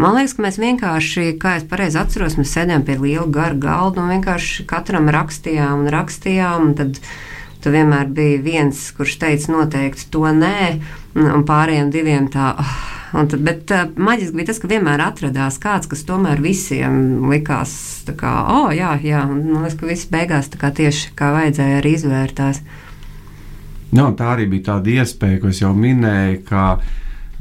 Man 0.01 0.15
liekas, 0.15 0.31
ka 0.37 0.43
mēs 0.45 0.55
vienkārši, 0.57 1.23
kā 1.37 1.57
es 1.59 1.65
pareizi 1.67 1.97
atceros, 1.99 2.37
mēs 2.39 2.53
sēdējām 2.55 2.85
pie 2.87 2.93
liela 2.97 3.25
gara 3.27 3.57
galda 3.59 3.99
un 3.99 4.13
vienkārši 4.13 4.63
katram 4.65 5.11
rakstījām 5.11 5.83
un 5.83 5.91
rakstījām. 5.91 6.69
Un 6.69 6.77
tad, 6.79 6.95
uh, 6.95 7.40
tu 7.63 7.73
vienmēr 7.73 8.09
biji 8.11 8.41
viens, 8.45 8.87
kurš 8.97 9.19
teica 9.21 9.53
noteikti 9.53 10.09
to 10.13 10.25
nē, 10.25 10.73
un 11.21 11.45
pārējiem 11.47 11.93
diviem 11.93 12.31
tā. 12.33 12.55
Oh. 12.59 12.81
Tad, 13.11 13.41
bet 13.43 13.71
uh, 13.75 13.89
maģiski 13.99 14.37
bija 14.37 14.47
tas, 14.47 14.59
ka 14.63 14.69
vienmēr 14.71 15.01
atradās 15.03 15.57
kāds, 15.59 15.89
kas 15.91 16.05
tomēr 16.07 16.39
visiem 16.39 17.25
likās, 17.27 17.73
kā, 18.15 18.31
oh, 18.47 18.69
jā, 18.71 18.93
jā, 19.03 19.25
un 19.27 19.41
man 19.49 19.65
liekas, 19.65 19.75
ka 19.81 19.89
viss 19.89 20.07
beigās 20.11 20.47
kā 20.55 20.71
tieši 20.77 21.11
kā 21.19 21.33
vajadzēja 21.35 21.81
arī 21.81 21.91
izvērtās. 21.97 22.61
Jā, 23.91 24.05
tā 24.15 24.29
arī 24.37 24.47
bija 24.53 24.69
tāda 24.69 24.93
iespēja, 25.01 25.41
ko 25.41 25.51
es 25.51 25.59
jau 25.59 25.73
minēju, 25.75 26.39
ka 26.47 26.65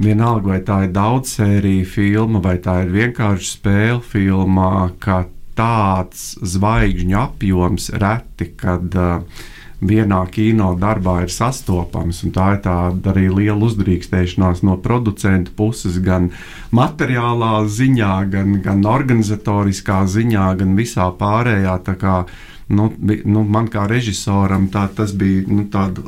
vienalga, 0.02 0.56
vai 0.56 0.58
tā 0.66 0.80
ir 0.88 0.96
daudzsērija 0.96 1.86
filma, 1.86 2.42
vai 2.42 2.56
tā 2.58 2.80
ir 2.82 2.90
vienkārši 2.96 3.52
spēle 3.54 4.02
filmā, 4.02 4.90
ka 4.98 5.22
tāds 5.54 6.32
zvaigžņu 6.42 7.18
apjoms 7.20 7.92
reti, 7.94 8.50
kad 8.58 8.98
uh, 8.98 9.46
vienā 9.80 10.20
kino 10.32 10.74
darbā 10.78 11.22
ir 11.24 11.32
sastopams. 11.32 12.22
Tā 12.34 12.46
ir 12.56 12.62
tāda 12.64 13.12
arī 13.14 13.28
liela 13.32 13.58
uzdrīkstēšanās 13.68 14.62
no 14.66 14.76
producentu 14.82 15.54
puses, 15.56 15.98
gan 16.04 16.30
materiālā 16.76 17.64
ziņā, 17.64 18.14
gan, 18.32 18.60
gan 18.64 18.84
organizatoriskā 18.86 20.04
ziņā, 20.06 20.46
gan 20.60 20.76
visā 20.78 21.10
pārējā. 21.20 21.78
Nu, 22.70 22.86
nu, 23.24 23.40
man 23.42 23.66
kā 23.66 23.82
režisoram 23.90 24.68
tā, 24.70 24.84
tas 24.94 25.10
bija 25.18 25.42
nu, 25.50 25.64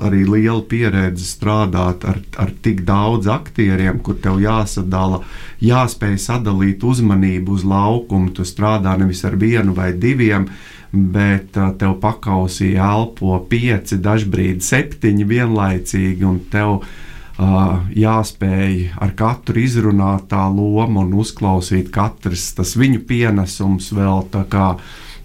arī 0.07 0.21
liela 0.23 0.62
pieredze 0.62 1.26
strādāt 1.26 2.07
ar, 2.07 2.21
ar 2.38 2.52
tik 2.62 2.85
daudz 2.87 3.26
aktieriem, 3.26 3.99
kur 3.99 4.21
tev 4.23 4.38
jāsadala, 4.42 5.25
jāspēj 5.59 6.21
sadalīt 6.23 6.87
uzmanību 6.87 7.59
uz 7.59 7.66
laukumu. 7.66 8.31
Tu 8.37 8.47
strādā 8.47 8.95
nevis 9.00 9.25
ar 9.26 9.35
vienu 9.42 9.75
vai 9.75 9.90
diviem, 9.90 10.47
bet 10.92 11.59
uh, 11.59 11.73
tev 11.75 11.97
pakausī 11.99 12.76
elpo 12.78 13.40
pieci, 13.50 13.99
dažbrīd 13.99 14.62
septiņi 14.62 15.26
vienlaicīgi, 15.35 16.28
un 16.28 16.40
tev 16.52 16.78
uh, 16.78 17.81
jāspēj 17.97 18.92
ar 19.02 19.14
katru 19.19 19.62
izrunāt 19.66 20.28
tā 20.31 20.45
loma 20.47 21.02
un 21.02 21.14
uzklausīt 21.19 21.90
katrs 21.90 22.52
tas 22.54 22.76
viņu 22.78 23.02
pienesums 23.09 23.90
vēl 23.97 24.28
tā 24.31 24.45
kā 24.52 24.76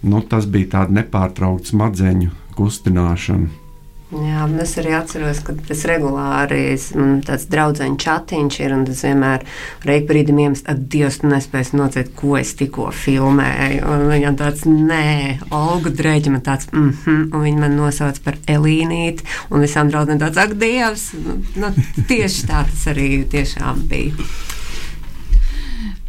nu, 0.02 0.20
tas 0.22 0.46
bija 0.50 0.74
tāds 0.76 0.98
nepārtraukts 0.98 1.74
smadzeņu 1.74 2.34
kustināšana. 2.58 3.66
Jā, 4.08 4.46
es 4.64 4.70
arī 4.80 4.94
atceros, 4.96 5.42
ka 5.44 5.52
tas 5.68 5.82
regulāri 5.84 6.62
ir 6.72 6.84
tāds 7.28 7.44
draugs 7.52 7.82
chatiņš, 8.00 8.56
ir, 8.64 8.74
tas 8.88 9.02
vienmēr 9.04 9.44
reik 9.84 10.06
brīdim 10.08 10.40
iemest, 10.46 10.64
ak, 10.72 10.80
Dievs, 10.94 11.18
tu 11.20 11.28
nespēsi 11.28 11.76
nocēt, 11.76 12.14
ko 12.16 12.38
es 12.40 12.54
tikko 12.56 12.88
filmēju. 12.88 13.84
Un 13.84 14.06
viņam 14.08 14.38
tāds, 14.40 14.64
nē, 14.64 15.42
Olga 15.52 15.92
Dreģa 15.92 16.32
man 16.32 16.44
tāds, 16.46 16.70
mhm, 16.72 16.94
mm 17.04 17.36
un 17.36 17.44
viņa 17.44 17.64
man 17.66 17.76
nosauc 17.76 18.22
par 18.24 18.40
Elīnīti, 18.48 19.28
un 19.52 19.66
visām 19.66 19.92
draugiem 19.92 20.22
tāds, 20.24 20.40
ak, 20.40 20.56
Dievs, 20.56 21.10
nu, 21.12 21.42
nu, 21.60 21.74
tieši 22.08 22.48
tā 22.48 22.64
tas 22.70 22.88
arī 22.94 23.26
tiešām 23.28 23.84
bija. 23.92 24.30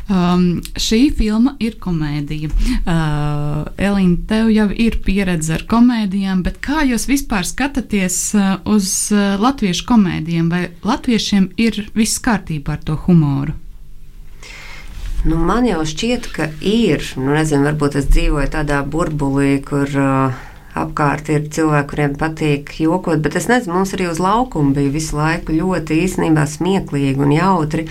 Um, 0.10 0.64
šī 0.74 1.12
filma 1.14 1.54
ir 1.62 1.76
komēdija. 1.78 2.50
Uh, 2.50 3.68
Elīna, 3.78 4.18
tev 4.30 4.50
jau 4.50 4.66
ir 4.74 4.98
pieredze 5.06 5.54
ar 5.54 5.66
komēdijām, 5.70 6.42
bet 6.48 6.58
kā 6.66 6.82
jūs 6.90 7.06
vispār 7.06 7.46
skatāties 7.46 8.18
uh, 8.34 8.56
uz 8.66 8.90
uh, 9.14 9.38
latviešu 9.38 9.86
komēdijām? 9.90 10.50
Vai 10.50 10.64
latviešiem 10.82 11.52
ir 11.62 11.84
viss 11.94 12.18
kārtībā 12.26 12.80
ar 12.80 12.86
to 12.88 12.98
humoru? 13.06 13.54
Nu, 15.28 15.36
man 15.36 15.68
jau 15.68 15.84
šķiet, 15.86 16.32
ka 16.34 16.50
ir. 16.66 17.06
Nu, 17.20 17.30
nezinu, 17.36 17.68
varbūt 17.68 18.00
es 18.02 18.10
dzīvoju 18.10 18.50
tādā 18.56 18.82
burbulī, 18.88 19.60
kur 19.62 19.94
uh, 19.94 20.46
apkārt 20.84 21.30
ir 21.34 21.48
cilvēki, 21.54 21.88
kuriem 21.92 22.16
patīk 22.20 22.72
jokot, 22.82 23.22
bet 23.24 23.38
es 23.40 23.50
nezinu, 23.52 23.76
mums 23.78 23.94
arī 23.96 24.10
uz 24.12 24.22
laukuma 24.24 24.74
bija 24.78 24.94
visu 24.94 25.18
laiku 25.18 25.56
ļoti 25.56 26.00
īstenībā 26.06 26.46
smieklīgi 26.50 27.24
un 27.26 27.34
jautri. 27.36 27.86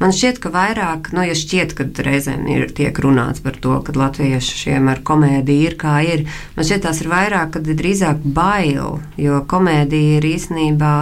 Man 0.00 0.12
šķiet, 0.14 0.40
ka 0.42 0.52
vairāk, 0.54 1.10
nu, 1.16 1.24
ja 1.26 1.36
šķiet, 1.38 1.74
ka 1.78 1.88
reizēm 2.06 2.44
ir 2.52 2.68
tiek 2.76 2.98
runāts 3.02 3.42
par 3.44 3.56
to, 3.62 3.78
ka 3.86 3.96
latviešiem 3.96 4.92
ar 4.92 5.00
komēdiju 5.06 5.70
ir 5.70 5.78
kā 5.80 5.96
ir, 6.04 6.26
man 6.56 6.68
šķiet 6.68 6.86
tās 6.88 7.02
ir 7.02 7.10
vairāk, 7.12 7.54
kad 7.56 7.72
ir 7.72 7.80
drīzāk 7.80 8.22
bail, 8.36 9.00
jo 9.20 9.40
komēdija 9.48 10.20
ir 10.20 10.30
īstenībā, 10.34 10.94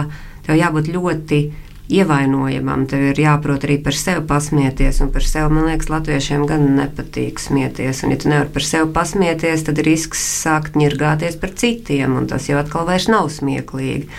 tev 0.47 0.59
jābūt 0.61 0.91
ļoti 0.93 1.41
ievainojamam. 1.91 2.85
Tev 2.89 3.03
ir 3.11 3.19
jāprot 3.21 3.65
arī 3.67 3.77
par 3.83 3.97
sevi 3.97 4.23
pasmieties, 4.27 5.01
un 5.05 5.11
par 5.13 5.25
sevi, 5.25 5.51
man 5.53 5.67
liekas, 5.69 5.91
latviešiem 5.91 6.45
gan 6.49 6.65
nepatīk 6.79 7.41
smieties. 7.41 8.03
Un, 8.05 8.15
ja 8.15 8.21
tu 8.21 8.31
nevari 8.31 8.51
par 8.55 8.65
sevi 8.65 8.89
pasmieties, 8.95 9.65
tad 9.67 9.81
risks 9.85 10.23
sākt 10.45 10.79
ņirgāties 10.79 11.37
par 11.41 11.53
citiem, 11.57 12.17
un 12.17 12.29
tas 12.31 12.49
jau 12.49 12.57
atkal 12.61 12.87
vairs 12.89 13.09
nav 13.11 13.29
smieklīgi. 13.33 14.09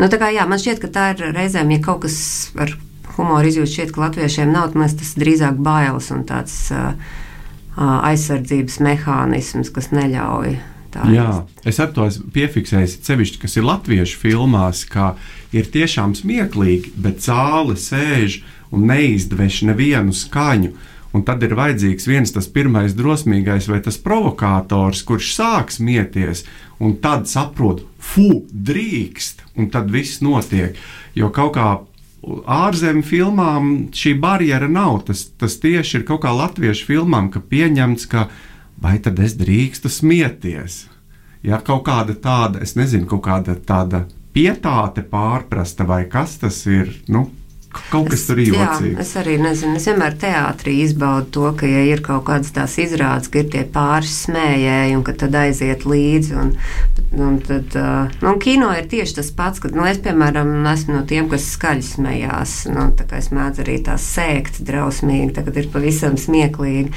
Nu, 0.00 0.08
kā, 0.12 0.30
jā, 0.32 0.44
man 0.48 0.60
šķiet, 0.60 0.80
ka 0.82 0.92
tā 0.92 1.10
ir 1.14 1.30
reizēm, 1.36 1.72
ja 1.72 1.82
kaut 1.84 2.04
kas 2.04 2.18
ar 2.60 2.72
humoru 3.16 3.48
izjūt, 3.48 3.72
šķiet, 3.72 3.92
ka 3.94 4.06
latviešiem 4.06 4.52
nav, 4.52 4.74
tas 4.76 5.14
drīzāk 5.16 5.60
bailes 5.64 6.10
un 6.12 6.24
tāds 6.28 6.56
uh, 6.74 6.92
aizsardzības 7.76 8.80
mehānisms, 8.84 9.72
kas 9.72 9.92
neļauj 9.96 10.56
Tā 10.96 11.12
Jā, 11.12 11.30
es 11.68 11.78
ar 11.82 11.90
to 11.92 12.06
piefiksēju, 12.32 12.88
sevišķi, 13.04 13.40
kas 13.42 13.56
ir 13.58 13.66
latviešu 13.68 14.20
filmās, 14.22 14.84
ka 14.88 15.14
ir 15.52 15.68
tiešām 15.72 16.14
smieklīgi, 16.16 16.94
bet 16.96 17.24
zāle 17.24 17.76
sēž 17.76 18.40
un 18.74 18.86
neizdveš 18.90 19.64
nevienu 19.70 20.14
skaņu. 20.16 20.72
Un 21.16 21.22
tad 21.24 21.44
ir 21.46 21.54
vajadzīgs 21.56 22.08
viens 22.10 22.32
tas 22.34 22.48
pirmais 22.52 22.92
drosmīgais 22.96 23.70
vai 23.70 23.78
tas 23.84 23.96
provokators, 24.00 25.00
kurš 25.06 25.30
sāk 25.36 25.72
smieties, 25.72 26.44
un 26.82 26.96
tad 27.00 27.28
saprot, 27.30 27.84
fu, 27.96 28.42
drīkst, 28.50 29.44
un 29.56 29.70
tad 29.72 29.92
viss 29.92 30.20
notiek. 30.24 30.76
Jo 31.16 31.30
kaut 31.32 31.54
kā 31.56 31.70
ārzemju 32.26 33.06
filmām 33.06 33.70
šī 33.94 34.16
barjera 34.20 34.68
nav. 34.68 35.04
Tas, 35.08 35.26
tas 35.38 35.58
tieši 35.62 36.00
ir 36.00 36.06
kaut 36.08 36.24
kā 36.24 36.34
latviešu 36.34 36.88
filmām, 36.88 37.30
ka 37.32 37.40
pieņemts, 37.40 38.08
ka 38.10 38.26
vai 38.82 38.98
tad 39.02 39.20
es 39.22 39.36
drīkstu 39.38 39.92
smieties? 39.92 40.84
Ja 41.46 41.60
kaut 41.62 41.84
kāda 41.86 42.16
tāda, 42.18 42.62
es 42.66 42.74
nezinu, 42.78 43.06
kaut 43.10 43.22
kāda 43.28 43.54
tāda 43.54 44.04
pietāte 44.34 45.04
pārprasta 45.06 45.86
vai 45.86 46.04
kas 46.10 46.38
tas 46.42 46.64
ir. 46.66 46.90
Nu, 47.08 47.28
Kaut 47.90 48.08
kas 48.10 48.22
tur 48.26 48.38
ir 48.40 48.54
jocīgs. 48.54 48.94
Jā, 48.94 49.02
es 49.02 49.10
arī 49.20 49.36
nezinu. 49.40 49.76
Es 49.78 49.86
vienmēr 49.88 50.16
teātrī 50.20 50.78
izbaudu 50.84 51.28
to, 51.34 51.50
ka, 51.60 51.68
ja 51.68 51.82
ir 51.84 52.02
kaut 52.04 52.24
kādas 52.28 52.54
tās 52.56 52.76
izrādes, 52.80 53.28
ka 53.32 53.42
ir 53.42 53.50
tie 53.52 53.64
pāris 53.72 54.14
smējēji 54.24 54.96
un 54.96 55.04
ka 55.06 55.12
tad 55.20 55.36
aiziet 55.42 55.84
līdzi. 55.88 56.34
Un, 56.40 56.54
un 57.20 57.38
tad, 57.44 57.76
nu, 58.22 58.32
un 58.32 58.40
kino 58.42 58.72
ir 58.76 58.88
tieši 58.90 59.18
tas 59.20 59.30
pats, 59.36 59.62
ka 59.62 59.70
nu, 59.74 59.84
es, 59.90 60.00
piemēram, 60.02 60.56
esmu 60.72 60.96
no 60.98 61.04
tiem, 61.08 61.28
kas 61.32 61.50
skaļi 61.52 61.86
smējās. 61.90 62.58
Nu, 62.72 62.88
es 63.20 63.32
mēdzu 63.34 63.66
arī 63.66 63.78
tās 63.90 64.08
sēkt 64.16 64.62
drausmīgi, 64.66 65.34
tagad 65.36 65.60
ir 65.60 65.70
pavisam 65.74 66.18
smieklīgi. 66.20 66.94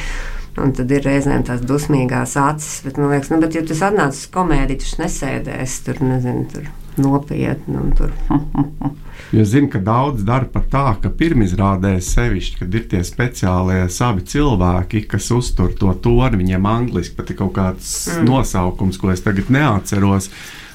Un 0.59 0.73
tad 0.75 0.91
ir 0.91 1.05
reizēm 1.05 1.45
tās 1.47 1.63
dusmīgās 1.65 2.35
acis. 2.39 2.81
Bet, 2.85 2.99
man 2.99 3.13
liekas, 3.13 3.31
nu, 3.33 3.39
bet, 3.43 3.55
ja 3.55 3.63
tas 3.65 3.83
atnāc 3.89 4.17
uz 4.17 4.25
komēdiju, 4.33 4.83
tas 4.83 4.97
nesēdēs 5.03 5.79
tur, 5.85 6.01
nezinu, 6.03 6.47
tur 6.51 6.69
nopietni. 6.99 7.85
Tur. 7.97 8.15
Jo 9.29 9.43
zinu, 9.45 9.67
ka 9.69 9.77
daudz 9.77 10.23
dara 10.25 10.47
pat 10.49 10.63
tā, 10.73 10.85
ka 11.03 11.11
pirmizrādēs 11.13 12.07
sevišķi, 12.15 12.55
kad 12.63 12.77
ir 12.79 12.85
tie 12.89 13.01
speciālie 13.05 13.83
savi 13.93 14.23
cilvēki, 14.25 15.03
kas 15.11 15.27
uztur 15.35 15.75
to 15.77 15.91
toni, 16.01 16.39
viņiem 16.39 16.65
angliski 16.65 17.13
pat 17.19 17.29
ir 17.29 17.37
kaut 17.37 17.53
kāds 17.59 17.91
mm. 18.09 18.25
nosaukums, 18.25 18.97
ko 18.97 19.11
es 19.13 19.21
tagad 19.21 19.51
neatceros. 19.53 20.31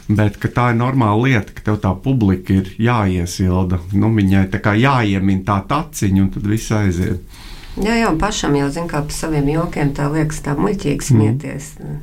Bet 0.06 0.38
tā 0.38 0.68
ir 0.70 0.78
normāla 0.78 1.16
lieta, 1.24 1.50
ka 1.56 1.64
tev 1.66 1.80
tā 1.82 1.90
publika 2.04 2.54
ir 2.54 2.70
jāiesilda. 2.78 3.80
Nu, 3.96 4.12
viņai 4.14 4.44
tā 4.52 4.60
kā 4.62 4.76
jāiemina 4.78 5.42
tā 5.48 5.58
taciņa, 5.72 6.22
un 6.22 6.30
tad 6.36 6.46
viss 6.46 6.70
aiziet. 6.76 7.33
Jā, 7.74 7.94
jau 7.98 8.12
pašam 8.18 8.54
jau 8.54 8.68
zina, 8.70 8.86
kā 8.86 9.00
par 9.02 9.14
saviem 9.14 9.48
jokiem 9.50 9.90
tā 9.96 10.06
liekas, 10.12 10.38
tā 10.46 10.54
muļķīgi 10.54 11.00
mm. 11.00 11.06
smieties. 11.08 11.70
Mm. 11.82 12.02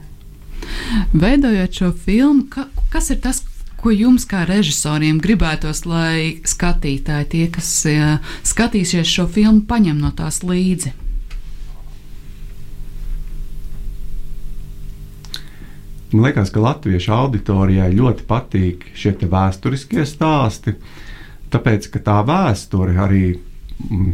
Veidojot 1.16 1.78
šo 1.78 1.92
filmu, 1.96 2.48
ka, 2.52 2.66
kas 2.92 3.08
ir 3.14 3.22
tas, 3.24 3.40
ko 3.82 3.94
jums 3.96 4.28
kā 4.30 4.44
režisoriem 4.46 5.22
gribētos, 5.24 5.86
lai 5.88 6.42
skatītāji, 6.46 7.30
tie, 7.32 7.46
kas 7.56 7.70
uh, 7.90 8.34
skatīsies 8.46 9.08
šo 9.08 9.30
filmu, 9.32 9.64
paņem 9.70 10.02
no 10.04 10.12
tās 10.16 10.42
līdzi? 10.44 10.92
Man 16.12 16.28
liekas, 16.28 16.52
ka 16.52 16.60
latviešu 16.60 17.14
auditorijai 17.16 17.94
ļoti 17.96 18.28
patīk 18.28 18.84
šie 19.00 19.16
vēsturiskie 19.16 20.04
stāsti, 20.04 20.76
tāpēc 21.56 21.88
ka 21.94 22.04
tā 22.04 22.18
vēsture 22.28 23.00
arī 23.00 23.24
Mm, 23.32 23.51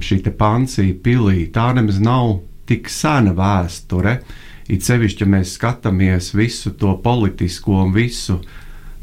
šī 0.02 0.22
pansija 0.38 0.96
pilī, 1.04 1.48
tā 1.54 1.72
nemaz 1.76 2.00
nav 2.04 2.40
tik 2.68 2.90
sena 2.92 3.34
vēsture. 3.36 4.20
It 4.68 4.84
sevišķi, 4.84 5.24
ja 5.24 5.32
mēs 5.32 5.54
skatāmies 5.56 6.34
visu 6.36 6.74
to 6.76 6.98
politisko 7.04 7.86
un 7.86 7.94
visu, 7.96 8.42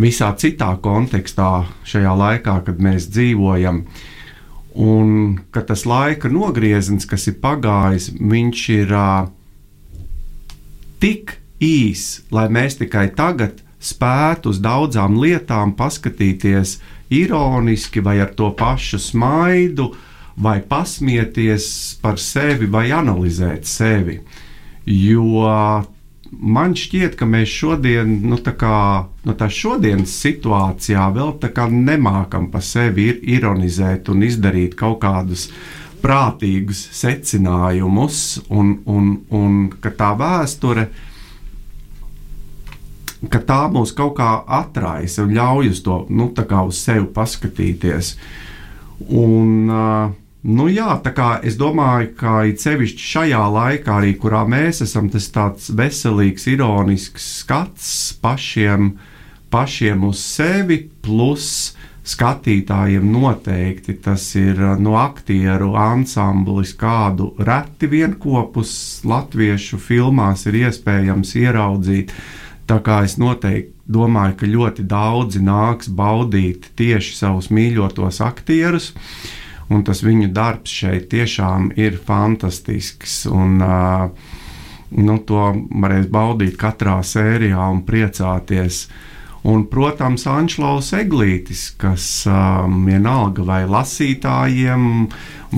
visā 0.00 0.28
citā 0.36 0.74
kontekstā 0.84 1.64
šajā 1.88 2.12
laikā, 2.20 2.58
kad 2.66 2.82
mēs 2.84 3.08
dzīvojam. 3.14 3.84
Un 4.74 5.38
ka 5.54 5.62
tas 5.62 5.86
laika 5.86 6.28
nogrieziens, 6.28 7.06
kas 7.06 7.28
ir 7.30 7.38
pagājis, 7.40 8.10
viņš 8.18 8.64
ir 8.74 8.92
uh, 8.92 9.28
tik 11.00 11.38
īs, 11.62 12.24
lai 12.34 12.48
mēs 12.52 12.80
tikai 12.82 13.06
tagad 13.16 13.62
spētu 13.80 14.50
uz 14.50 14.58
daudzām 14.60 15.16
lietām 15.20 15.76
paskatīties 15.78 16.80
ironiski 17.14 18.02
vai 18.04 18.18
ar 18.24 18.34
to 18.36 18.50
pašu 18.58 18.98
smaidu, 19.00 19.92
uh, 19.92 20.10
vai 20.36 20.60
pasmieties 20.68 21.98
par 22.02 22.18
sevi, 22.18 22.66
vai 22.70 22.88
analizēt 22.94 23.68
sevi. 23.68 24.18
Jo 24.84 25.46
man 26.40 26.74
šķiet, 26.76 27.14
ka 27.18 27.26
mēs 27.28 27.52
šodien, 27.52 28.18
nu, 28.28 28.38
tā 28.42 28.54
kā 28.58 28.76
no 29.24 29.36
tā 29.38 29.48
šodienas 29.52 30.14
situācijā, 30.24 31.06
vēl 31.14 31.36
tā 31.42 31.50
kā 31.54 31.68
nemākam 31.70 32.50
pa 32.52 32.62
sevi 32.64 33.08
ir 33.12 33.22
ironizēt 33.36 34.10
un 34.12 34.24
izdarīt 34.26 34.76
kaut 34.78 35.00
kādus 35.04 35.48
prātīgus 36.04 36.82
secinājumus, 36.92 38.20
un, 38.52 38.78
un, 38.90 39.14
un 39.32 39.60
ka 39.80 39.92
tā 39.94 40.10
vēsture, 40.18 40.88
ka 43.32 43.40
tā 43.40 43.62
mūs 43.72 43.94
kaut 43.96 44.18
kā 44.18 44.34
atraisa 44.58 45.24
un 45.24 45.32
ļauj 45.32 45.70
uz 45.70 45.80
to, 45.86 46.02
nu, 46.12 46.28
tā 46.36 46.44
kā 46.48 46.60
uz 46.66 46.82
sevi 46.84 47.06
paskatīties. 47.14 48.18
Un, 49.08 49.70
uh, 49.72 50.12
Nu, 50.44 50.66
jā, 50.68 50.90
tā 51.00 51.08
kā 51.16 51.26
es 51.40 51.54
domāju, 51.56 52.10
ka 52.18 52.42
it 52.44 52.60
sevišķi 52.60 53.00
šajā 53.00 53.40
laikā, 53.48 53.94
arī 53.96 54.10
kurā 54.20 54.42
mēs 54.44 54.82
esam, 54.84 55.06
tas 55.08 55.30
tāds 55.32 55.70
veselīgs, 55.72 56.44
ironisks 56.52 57.28
skats 57.40 57.86
pašiem, 58.20 58.90
pašiem 59.48 60.02
uz 60.04 60.20
sevi, 60.20 60.82
plus 61.00 61.46
skatītājiem 62.04 63.06
noteikti 63.08 63.94
tas 64.04 64.26
ir 64.36 64.60
no 64.84 64.98
aktieru 65.00 65.70
ansamblis, 65.80 66.74
kādu 66.76 67.30
reti 67.40 67.88
vienopus 67.88 68.74
latviešu 69.08 69.80
filmās 69.80 70.44
ir 70.50 70.58
iespējams 70.66 71.32
ieraudzīt. 71.40 72.12
Tā 72.68 72.82
kā 72.84 72.98
es 73.08 73.16
noteikti 73.16 73.72
domāju, 73.96 74.36
ka 74.42 74.52
ļoti 74.52 74.84
daudzi 74.92 75.40
nāks 75.40 75.88
baudīt 75.88 76.68
tieši 76.76 77.16
savus 77.16 77.48
mīļotos 77.48 78.20
aktierus. 78.28 78.90
Uh, 78.92 79.40
un 79.72 79.84
tas 79.86 80.02
viņu 80.04 80.30
darbs 80.34 80.72
šeit 80.82 81.08
tiešām 81.12 81.72
ir 81.80 81.96
fantastisks. 82.06 83.24
Un, 83.30 83.58
nu, 84.94 85.18
to 85.26 85.48
varēs 85.70 86.06
baudīt 86.12 86.58
katrā 86.60 87.00
sērijā 87.04 87.70
un 87.72 87.82
priecāties. 87.86 88.86
Un, 89.44 89.66
protams, 89.68 90.22
Anšlaus 90.24 90.86
Eglītis, 90.96 91.66
kas 91.76 92.04
um, 92.24 92.86
vienalga 92.88 93.44
vai 93.44 93.58
lasītājiem, 93.68 94.86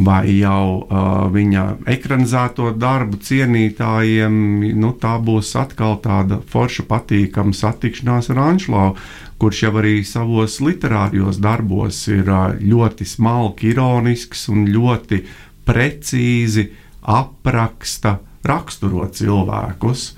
vai 0.03 0.25
jau 0.40 0.81
uh, 0.81 1.29
viņa 1.31 1.66
ekranizēto 1.95 2.73
darbu 2.75 3.21
cienītājiem, 3.23 4.40
nu, 4.75 4.90
tā 4.99 5.14
būs 5.23 5.53
atkal 5.62 6.01
tāda 6.03 6.40
forša, 6.51 6.83
patīkama 6.90 7.55
satikšanās 7.55 8.33
ar 8.35 8.42
Anšlau 8.49 8.88
kurš 9.38 9.62
jau 9.66 9.72
arī 9.81 9.96
savos 10.07 10.61
literārijos 10.64 11.40
darbos 11.42 11.99
ir 12.09 12.31
ļoti 12.61 13.07
smalki, 13.09 13.72
ironisks 13.75 14.46
un 14.53 14.64
ļoti 14.72 15.22
precīzi 15.68 16.70
apraksta, 17.03 18.18
raksturo 18.46 19.09
cilvēkus. 19.12 20.12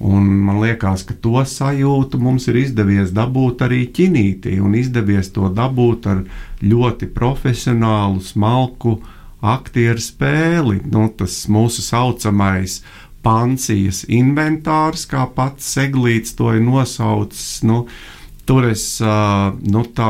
Un 0.00 0.28
man 0.46 0.62
liekas, 0.62 1.02
ka 1.04 1.12
to 1.20 1.42
sajūtu 1.44 2.16
mums 2.22 2.46
ir 2.48 2.56
izdevies 2.62 3.10
dabūt 3.12 3.66
arī 3.66 3.82
ķinītī, 3.92 4.54
un 4.64 4.72
izdevies 4.78 5.28
to 5.34 5.50
dabūt 5.52 6.08
ar 6.08 6.22
ļoti 6.64 7.10
profesionālu, 7.12 8.22
smalku 8.24 8.96
aktieru 9.44 10.00
spēli. 10.00 10.80
Nu, 10.88 11.10
tas 11.12 11.42
mūsu 11.52 11.84
saucamais 11.84 12.78
pancijas 13.20 14.06
inventārs, 14.08 15.04
kā 15.10 15.26
pats 15.36 15.68
Seglīts 15.76 16.32
to 16.38 16.54
ir 16.56 16.64
nosaucis. 16.64 17.60
Nu, 17.68 17.82
uh, 17.84 18.19
Tur 18.48 18.70
es 18.70 18.84
nu, 19.00 19.82
tā 19.96 20.08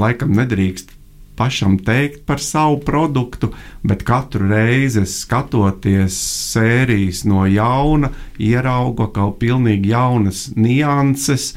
laikam 0.00 0.34
nedrīkst 0.36 0.92
pašam 1.36 1.78
teikt 1.82 2.24
par 2.26 2.40
savu 2.40 2.78
produktu, 2.86 3.50
bet 3.82 4.04
katru 4.06 4.48
reizi 4.48 5.04
skatoties 5.06 6.16
sērijas 6.52 7.24
no 7.26 7.46
jauna, 7.50 8.12
ieraugu 8.38 9.08
kaut 9.14 9.40
pilnīgi 9.42 9.90
jaunas 9.90 10.46
nianses, 10.56 11.54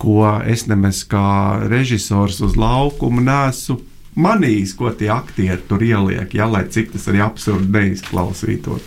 ko 0.00 0.24
es 0.48 0.66
nemaz 0.66 1.04
kā 1.08 1.60
režisors 1.70 2.40
uz 2.42 2.56
laukuma 2.58 3.22
nesu 3.22 3.78
manījis, 4.20 4.74
ko 4.76 4.90
tie 4.96 5.10
aktieri 5.12 5.60
tur 5.68 5.82
ieliek, 5.84 6.32
ja, 6.34 6.48
lai 6.50 6.64
cik 6.72 6.94
tas 6.96 7.06
arī 7.10 7.22
absurdi 7.24 7.70
neizklausītos. 7.76 8.82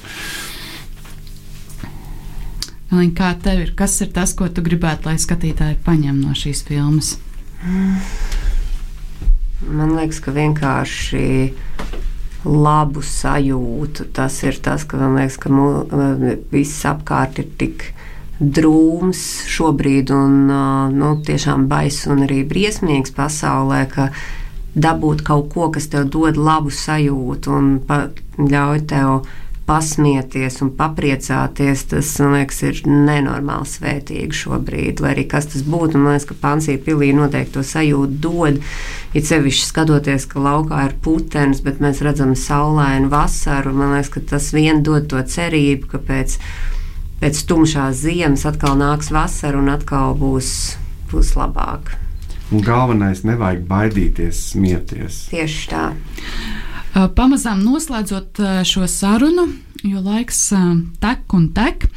Elīna, 2.93 3.13
kā 3.17 3.31
tev 3.41 3.63
ir? 3.63 3.71
Kas 3.77 3.95
ir 4.05 4.11
tas, 4.13 4.35
ko 4.37 4.45
tu 4.53 4.61
gribētu, 4.61 5.09
lai 5.09 5.17
skatītāji 5.17 5.79
paņem 5.85 6.19
no 6.21 6.35
šīs 6.37 6.61
filmas? 6.67 7.15
Man 9.63 9.95
liekas, 9.97 10.19
ka 10.21 10.33
vienkārši 10.35 11.25
labu 12.45 13.01
sajūtu. 13.01 14.05
Tas 14.13 14.37
ir 14.45 14.59
tas, 14.61 14.85
ka 14.85 14.99
man 15.01 15.17
liekas, 15.17 15.39
ka 15.41 15.49
mū, 15.49 15.67
viss 16.53 16.85
apkārt 16.85 17.41
ir 17.41 17.49
tik 17.57 17.89
drūms 18.43 19.23
šobrīd 19.49 20.11
un 20.13 20.39
nu, 20.93 21.11
tiešām 21.25 21.65
baiss 21.71 22.05
un 22.11 22.25
arī 22.27 22.43
briesmīgs 22.45 23.13
pasaulē, 23.15 23.85
ka 23.89 24.09
dabūt 24.73 25.25
kaut 25.25 25.49
ko, 25.53 25.69
kas 25.73 25.89
tev 25.89 26.09
dod 26.13 26.37
labu 26.37 26.73
sajūtu 26.73 27.57
un 27.57 27.73
ļauj 28.37 28.85
tev 28.89 29.23
pasmieties 29.67 30.59
un 30.63 30.71
papriecāties, 30.75 31.85
tas, 31.91 32.09
man 32.19 32.35
liekas, 32.37 32.59
ir 32.67 32.81
nenormāli 32.89 33.69
svētīgi 33.69 34.39
šobrīd. 34.41 34.99
Lai 35.03 35.13
arī 35.13 35.25
kas 35.31 35.47
tas 35.53 35.63
būtu, 35.63 35.99
man 35.99 36.15
liekas, 36.15 36.27
ka 36.29 36.37
Pansija 36.41 36.81
pilī 36.83 37.13
noteikti 37.15 37.55
to 37.55 37.63
sajūtu 37.67 38.19
dod. 38.23 38.59
Ir 39.13 39.25
sevišķi 39.29 39.69
skatoties, 39.69 40.27
ka 40.31 40.43
laukā 40.43 40.83
ir 40.89 40.97
putenis, 41.05 41.63
bet 41.63 41.79
mēs 41.83 42.03
redzam 42.05 42.35
saulainu 42.39 43.11
vasaru. 43.13 43.75
Man 43.77 43.95
liekas, 43.95 44.11
ka 44.13 44.25
tas 44.33 44.51
vien 44.55 44.83
dod 44.83 45.07
to 45.11 45.23
cerību, 45.35 45.93
ka 45.93 46.03
pēc, 46.11 46.37
pēc 47.23 47.43
tumšās 47.47 48.03
ziemas 48.03 48.47
atkal 48.49 48.75
nāks 48.79 49.13
vasara 49.15 49.61
un 49.61 49.71
atkal 49.71 50.17
būs, 50.19 50.51
būs 51.13 51.35
labāk. 51.39 51.95
Un 52.53 52.61
galvenais, 52.61 53.23
nevajag 53.25 53.63
baidīties, 53.65 54.43
smieties. 54.51 55.23
Tieši 55.31 55.65
tā. 55.71 55.87
Pamazām 56.93 57.63
noslēdzot 57.65 58.39
šo 58.69 58.87
sarunu, 58.89 59.47
jo 59.83 60.01
laiks 60.05 60.41
tek 61.01 61.33
un 61.33 61.47
tek. 61.55 61.87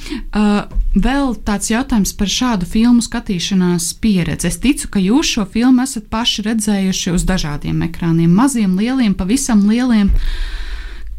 Vēl 0.97 1.35
tāds 1.47 1.69
jautājums 1.71 2.15
par 2.17 2.33
šādu 2.33 2.69
filmu 2.71 3.05
skatīšanās 3.05 3.91
pieredzi. 4.01 4.49
Es 4.49 4.57
ticu, 4.63 4.89
ka 4.95 5.03
jūs 5.03 5.35
šo 5.37 5.45
filmu 5.53 5.85
esat 5.85 6.09
paši 6.13 6.47
redzējuši 6.49 7.13
uz 7.13 7.27
dažādiem 7.29 7.85
ekrāniem, 7.91 8.33
maziem, 8.33 8.79
lieliem, 8.81 9.13
pavisam 9.19 9.67
lieliem. 9.69 10.11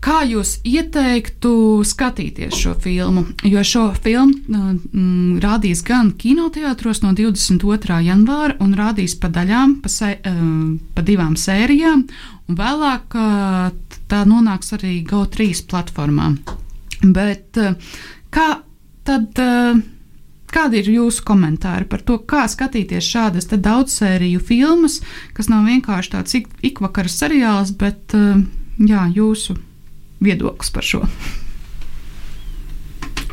Kā 0.07 0.21
jūs 0.23 0.61
ieteiktu 0.63 1.49
skatīties 1.83 2.55
šo 2.55 2.77
filmu? 2.79 3.25
Jo 3.43 3.59
šo 3.67 3.81
filmu 3.91 4.37
mm, 4.47 5.41
rādīs 5.43 5.81
gan 5.83 6.13
kinoteātros 6.15 7.01
no 7.03 7.11
22. 7.17 7.97
janvāra, 8.05 8.55
un 8.63 8.71
rādīs 8.77 9.17
pa 9.19 9.27
daļām, 9.35 9.81
pa, 9.83 9.91
se, 9.91 10.13
pa 10.23 11.03
divām 11.03 11.35
sērijām, 11.35 12.05
un 12.47 12.59
vēlāk 12.61 13.19
tā 14.07 14.21
nonāks 14.31 14.71
arī 14.79 15.01
GO3 15.11 15.49
platformā. 15.67 16.31
Bet 17.03 17.59
kā 18.31 18.49
tad? 19.03 19.45
Kādi 20.47 20.79
ir 20.79 20.87
jūsu 20.87 21.25
komentāri 21.27 21.83
par 21.91 21.99
to, 22.07 22.21
kā 22.23 22.45
skatīties 22.47 23.03
šādas 23.03 23.49
daudzsēriju 23.51 24.39
filmas, 24.39 25.01
kas 25.35 25.51
nav 25.51 25.67
vienkārši 25.67 26.13
tāds 26.13 26.37
ik, 26.39 26.47
ikvakara 26.71 27.11
seriāls, 27.11 27.75
bet 27.75 28.15
jā, 28.15 29.03
jūsu 29.11 29.57
viedoklis 30.23 30.73
par 30.73 30.87
šo? 30.87 31.01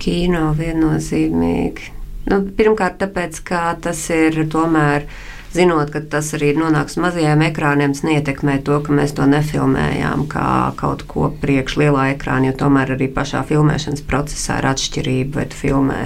Kino 0.00 0.50
viennozīmīgi. 0.58 1.92
Nu, 2.28 2.40
pirmkārt, 2.56 2.98
tāpēc, 3.02 3.40
ka 3.44 3.62
tas 3.84 4.00
ir 4.12 4.42
tomēr 4.52 5.04
uh, 5.04 5.22
zinot, 5.54 5.92
ka 5.94 6.02
tas 6.10 6.32
arī 6.36 6.52
nonāks 6.58 6.98
mazajiem 7.00 7.44
ekrāniem, 7.46 7.94
neietekmē 8.06 8.58
to, 8.66 8.80
ka 8.84 8.94
mēs 8.94 9.14
to 9.16 9.26
nefilmējām 9.30 10.26
kā 10.30 10.48
kaut 10.80 11.06
ko 11.10 11.30
priekš 11.42 11.78
lielā 11.82 12.08
ekrāna, 12.16 12.50
jo 12.50 12.58
tomēr 12.64 12.94
arī 12.96 13.08
pašā 13.14 13.44
filmēšanas 13.50 14.02
procesā 14.08 14.58
ir 14.60 14.70
atšķirība, 14.72 15.38
vai 15.38 15.46
tu 15.52 15.60
filmē 15.62 16.00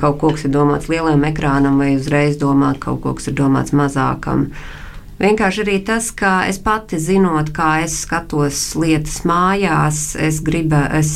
kaut 0.00 0.22
kas 0.22 0.46
ir 0.48 0.54
domāts 0.56 0.88
lielam 0.88 1.26
ekrānam, 1.28 1.76
vai 1.82 1.92
uzreiz 1.98 2.40
domāt 2.40 2.80
kaut 2.80 3.04
kas 3.04 3.28
ir 3.28 3.36
domāts 3.36 3.76
mazākam. 3.76 4.48
Vienkārši 5.16 5.62
arī 5.62 5.76
tas, 5.80 6.10
ka 6.12 6.42
es 6.44 6.58
pati 6.60 6.98
zinot, 7.00 7.48
kā 7.56 7.78
es 7.86 7.94
skatos 8.04 8.74
lietas 8.76 9.22
mājās, 9.24 10.10
es, 10.20 10.42
gribē, 10.44 10.82
es 10.98 11.12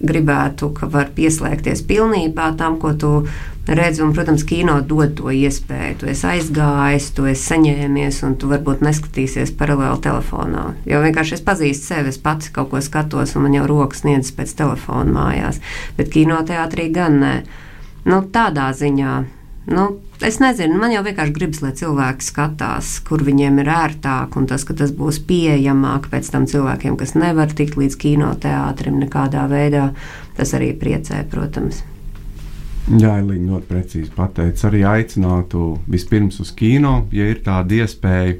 gribētu, 0.00 0.70
ka 0.72 0.88
var 0.88 1.10
pieslēgties 1.16 1.84
pilnībā 1.84 2.54
tam, 2.56 2.78
ko 2.80 2.94
tu 2.96 3.10
redzi. 3.68 4.00
Un, 4.02 4.14
protams, 4.16 4.46
kino 4.48 4.78
dod 4.80 5.12
to 5.18 5.28
iespēju. 5.32 5.98
Tu 6.00 6.10
esi 6.14 6.26
aizgājis, 6.30 7.10
tu 7.16 7.28
esi 7.28 7.44
saņēmies, 7.50 8.22
un 8.24 8.38
tu 8.40 8.48
varbūt 8.48 8.84
neskatīsies 8.84 9.52
paralēli 9.60 10.00
telefonā. 10.08 10.64
Jo 10.88 11.04
vienkārši 11.04 11.38
es 11.38 11.44
pazīstu 11.44 11.92
sevi, 11.92 12.12
es 12.16 12.20
pats 12.24 12.48
kaut 12.48 12.72
ko 12.72 12.80
skatos, 12.84 13.36
un 13.36 13.44
man 13.44 13.60
jau 13.60 13.68
rokas 13.68 14.04
sniedz 14.04 14.32
pēc 14.36 14.56
telefona 14.56 15.12
mājās. 15.20 15.60
Bet 16.00 16.12
kinoteātrī 16.16 16.88
gan 16.96 17.20
nē. 17.20 17.38
Nu, 18.08 18.24
tādā 18.32 18.72
ziņā 18.76 19.22
Nu, 19.64 19.84
es 20.20 20.36
nezinu, 20.42 20.76
man 20.76 20.92
jau 20.92 21.00
vienkārši 21.06 21.32
gribas, 21.32 21.62
lai 21.64 21.70
cilvēki 21.78 22.26
skatās, 22.26 22.98
kur 23.06 23.24
viņiem 23.24 23.62
ir 23.62 23.70
ērtāk, 23.72 24.36
un 24.36 24.44
tas, 24.50 24.66
ka 24.68 24.76
tas 24.76 24.92
būs 24.92 25.22
pieejamāk 25.24 26.10
pēc 26.12 26.28
tam 26.34 26.44
cilvēkiem, 26.50 26.98
kas 27.00 27.14
nevar 27.16 27.54
tikt 27.56 27.78
līdz 27.80 27.96
kinoteātrim 28.02 29.00
nekādā 29.00 29.46
veidā, 29.48 29.88
tas 30.36 30.52
arī 30.58 30.74
priecē, 30.76 31.22
protams. 31.32 31.80
Jā, 32.84 33.14
Elīna 33.22 33.54
ļoti 33.54 33.68
precīzi 33.70 34.12
pateica. 34.12 34.66
Arī 34.68 34.82
aicinātu 34.84 35.70
vispirms 35.88 36.42
uz 36.44 36.50
kino, 36.52 37.06
ja 37.16 37.30
ir 37.32 37.40
tāda 37.46 37.80
iespēja 37.80 38.36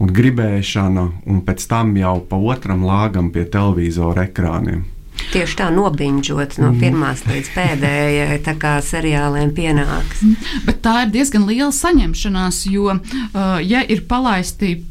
un 0.00 0.12
gribēšana, 0.16 1.04
un 1.28 1.42
pēc 1.44 1.66
tam 1.68 1.92
jau 2.00 2.14
pa 2.30 2.40
otram 2.40 2.88
lāgam 2.88 3.28
pie 3.34 3.44
televizora 3.52 4.24
ekrāniem. 4.30 4.86
Tieši 5.32 5.56
tā 5.60 5.68
nobinžot 5.74 6.58
no 6.58 6.70
Mhm. 6.72 6.80
pirmās 6.80 7.24
līdz 7.28 7.48
pēdējai, 7.54 8.38
tā 8.46 8.54
kā 8.56 8.78
seriāliem 8.80 9.50
pienāks. 9.52 10.22
Bet 10.64 10.80
tā 10.82 11.02
ir 11.04 11.10
diezgan 11.12 11.44
liela 11.46 11.72
saņemšanās, 11.72 12.62
jo, 12.72 12.94
uh, 12.94 13.58
ja 13.60 13.82
ir 13.84 14.06
palaisti 14.08 14.84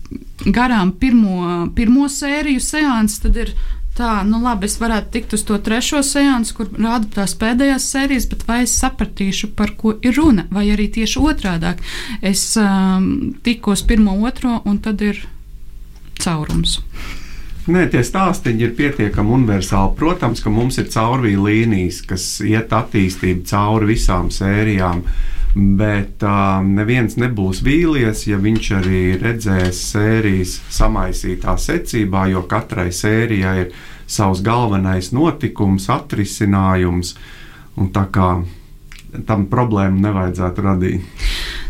garām 0.45 0.91
pirmo, 0.91 1.67
pirmo 1.75 2.05
sēriju 2.05 2.61
seansu, 2.61 3.21
tad 3.21 3.37
ir 3.37 3.53
tā, 3.97 4.21
nu 4.29 4.37
labi, 4.43 4.65
es 4.69 4.77
varētu 4.77 5.09
tikt 5.11 5.33
uz 5.33 5.41
to 5.43 5.57
trešo 5.57 6.03
seansu, 6.05 6.53
kur 6.53 6.67
rāda 6.77 7.09
tās 7.15 7.33
pēdējās 7.33 7.87
sērijas, 7.95 8.27
bet 8.29 8.43
vai 8.47 8.61
es 8.67 8.75
sapratīšu, 8.77 9.55
par 9.57 9.73
ko 9.79 9.95
ir 10.05 10.13
runa, 10.13 10.45
vai 10.51 10.67
arī 10.69 10.85
tieši 10.93 11.17
otrādāk. 11.17 11.81
Es 12.21 12.55
um, 12.61 13.33
tikos 13.43 13.81
pirmo, 13.89 14.13
otro, 14.27 14.61
un 14.65 14.77
tad 14.77 15.01
ir 15.01 15.23
caurums. 16.21 16.77
Nē, 17.67 17.81
tie 17.91 17.99
stāstīņi 17.99 18.63
ir 18.63 18.75
pietiekami 18.77 19.33
universāli. 19.41 19.91
Protams, 19.99 20.39
ka 20.39 20.51
mums 20.53 20.77
ir 20.79 20.85
caurvīja 20.93 21.41
līnijas, 21.43 21.97
kas 22.07 22.27
iet 22.39 22.71
attīstību 22.71 23.43
cauri 23.49 23.89
visām 23.89 24.29
sērijām. 24.31 25.01
Bet 25.57 26.23
uh, 26.23 26.61
neviens 26.63 27.17
nebūs 27.19 27.59
vīlies, 27.65 28.23
ja 28.29 28.39
viņš 28.39 28.69
arī 28.77 29.01
redzēs 29.19 29.81
sērijas 29.89 30.53
samaisītā 30.77 31.57
secībā, 31.59 32.27
jo 32.31 32.45
katrai 32.47 32.87
sērijai 32.95 33.55
ir 33.65 33.75
savs 34.07 34.45
galvenais 34.45 35.11
notikums, 35.11 35.89
atrisinājums. 35.91 37.17
Un 37.75 37.91
tā 37.91 38.05
kā 38.13 38.29
tam 39.27 39.47
problēmu 39.51 40.05
nevajadzētu 40.07 40.67
radīt. 40.69 41.27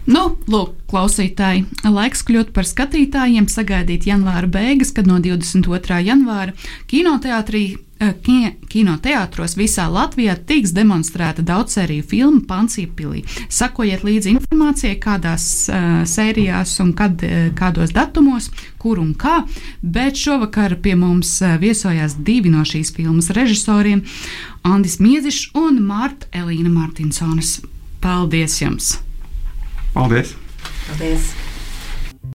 Nu, 0.08 0.38
lūk, 0.48 0.70
klausītāji, 0.88 1.66
laiks 1.92 2.22
kļūt 2.24 2.54
par 2.56 2.64
skatītājiem, 2.64 3.50
sagaidīt 3.52 4.06
janvāra 4.08 4.48
beigas, 4.48 4.94
kad 4.96 5.08
no 5.10 5.18
22. 5.20 6.00
janvāra 6.08 6.54
kinoteātrī. 6.88 7.78
eh, 8.00 8.14
ki- 8.22 8.54
Kinoteātros 8.70 9.56
visā 9.58 9.88
Latvijā 9.90 10.36
tiks 10.46 10.70
demonstrēta 10.72 11.42
daudzsēriju 11.42 12.04
filma 12.06 12.42
Pansīpilī. 12.46 13.24
Sakojiet 13.50 14.04
līdzi 14.06 14.36
informācijai, 14.38 15.00
kādās 15.02 15.48
uh, 15.68 16.06
sērijās 16.06 16.76
un 16.84 16.94
kad, 16.94 17.18
uh, 17.26 17.50
kādos 17.58 17.90
datumos, 17.92 18.52
kur 18.78 19.00
un 19.00 19.16
kā. 19.16 19.48
Bet 19.82 20.14
šovakar 20.16 20.76
pie 20.80 20.94
mums 20.96 21.40
viesojās 21.60 22.14
divi 22.24 22.50
no 22.54 22.62
šīs 22.62 22.94
filmas 22.94 23.30
režisoriem- 23.34 24.06
Andris 24.64 25.00
Miezišs 25.00 25.50
un 25.56 25.82
Marta 25.82 26.28
Elīna 26.34 26.70
Martinsonas. 26.70 27.62
Paldies 28.00 28.62
jums! 28.62 29.00
Paldies! 29.98 30.36
Paldies! 30.86 31.47